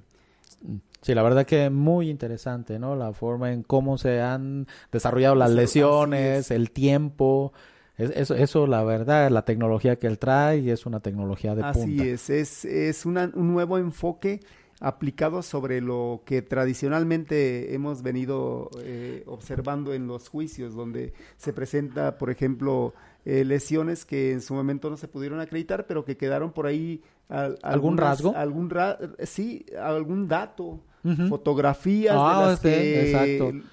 [1.02, 2.96] Sí, la verdad que muy interesante, ¿no?
[2.96, 6.52] La forma en cómo se han desarrollado las lesiones, es.
[6.52, 7.54] el tiempo.
[8.02, 11.80] Es- eso, eso, la verdad, la tecnología que él trae es una tecnología de Así
[11.80, 12.04] punta.
[12.06, 14.40] es, es, es una- un nuevo enfoque
[14.80, 22.18] aplicado sobre lo que tradicionalmente hemos venido eh, observando en los juicios, donde se presenta,
[22.18, 22.94] por ejemplo,
[23.26, 27.02] eh, lesiones que en su momento no se pudieron acreditar, pero que quedaron por ahí
[27.30, 28.34] al- ¿Algún algunas- rasgo?
[28.36, 31.28] algún ra- sí, algún dato, Ujú.
[31.30, 33.68] fotografías Ah, de las que exacto.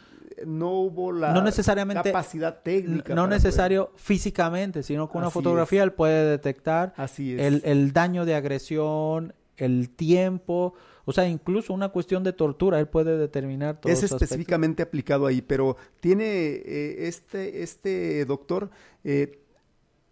[0.46, 3.14] No hubo la No necesariamente- capacidad técnica.
[3.14, 5.84] no necesario físicamente, sino con una Así fotografía es.
[5.84, 7.40] él puede detectar poder- Así es.
[7.40, 10.74] el, el daño de agresión, el tiempo,
[11.04, 15.42] o sea, incluso una cuestión de tortura, él puede determinar todo es específicamente aplicado ahí,
[15.42, 18.70] pero tiene eh, este, este doctor,
[19.04, 19.40] eh,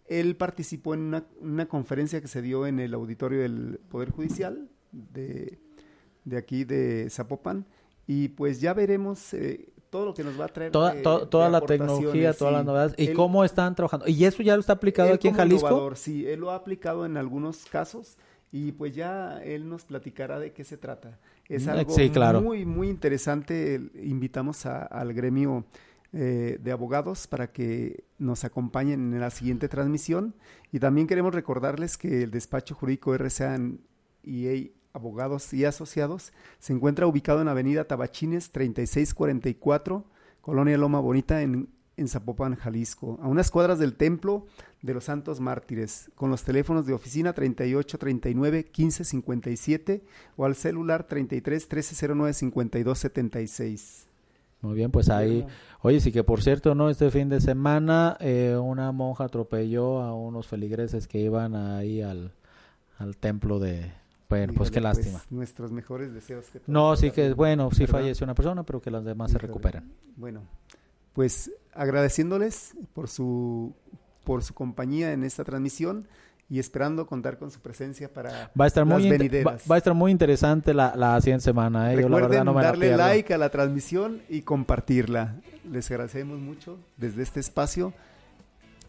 [0.07, 4.69] él participó en una, una conferencia que se dio en el auditorio del Poder Judicial
[4.91, 5.59] de,
[6.25, 7.65] de aquí de Zapopan
[8.07, 10.71] y pues ya veremos eh, todo lo que nos va a traer.
[10.71, 12.57] Toda, to- toda la tecnología, todas sí.
[12.57, 14.07] las novedades y Él- cómo están trabajando.
[14.07, 15.67] Y eso ya lo está aplicado aquí en Jalisco.
[15.67, 18.17] innovador, sí, él lo ha aplicado en algunos casos
[18.51, 21.19] y pues ya él nos platicará de qué se trata.
[21.49, 22.41] Es Mm, algo sí, claro.
[22.41, 23.81] muy, muy interesante.
[23.95, 25.65] Invitamos a- al gremio
[26.13, 30.35] eh, de abogados para que nos acompañen en la siguiente transmisión.
[30.71, 33.59] Y también queremos recordarles que el despacho jurídico RCA
[34.23, 40.03] y Abogados y Asociados se encuentra ubicado en Avenida Tabachines 3644,
[40.41, 44.47] Colonia Loma Bonita, en, en Zapopan, Jalisco, a unas cuadras del Templo
[44.81, 50.03] de los Santos Mártires, con los teléfonos de oficina 38 39 15 57
[50.35, 54.07] o al celular 33 1309 52 76.
[54.61, 55.45] Muy bien, pues ahí.
[55.81, 56.89] Oye, sí que por cierto, ¿no?
[56.89, 62.33] Este fin de semana eh, una monja atropelló a unos feligreses que iban ahí al,
[62.97, 63.91] al templo de...
[64.29, 65.21] Bueno, pues qué Híjole, lástima.
[65.29, 66.45] nuestros mejores deseos.
[66.47, 67.99] Que No, sí que bien, bueno, sí ¿verdad?
[67.99, 69.47] falleció una persona, pero que las demás se Híjole.
[69.47, 69.91] recuperan.
[70.17, 70.41] Bueno,
[71.13, 73.73] pues agradeciéndoles por su
[74.23, 76.05] por su compañía en esta transmisión
[76.49, 79.09] y esperando contar con su presencia para Va a estar las muy
[79.43, 81.95] va, va a estar muy interesante la, la siguiente semana, ¿eh?
[81.95, 83.03] Yo la Recuerden verdad no me la darle pierdo.
[83.05, 85.35] like a la transmisión y compartirla.
[85.71, 87.93] Les agradecemos mucho desde este espacio.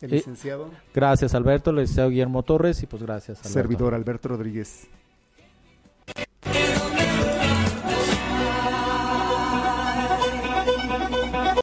[0.00, 3.52] El Y- licenciado Gracias, Alberto, le deseo Guillermo Torres y pues gracias, Alberto.
[3.52, 4.88] servidor Alberto Rodríguez.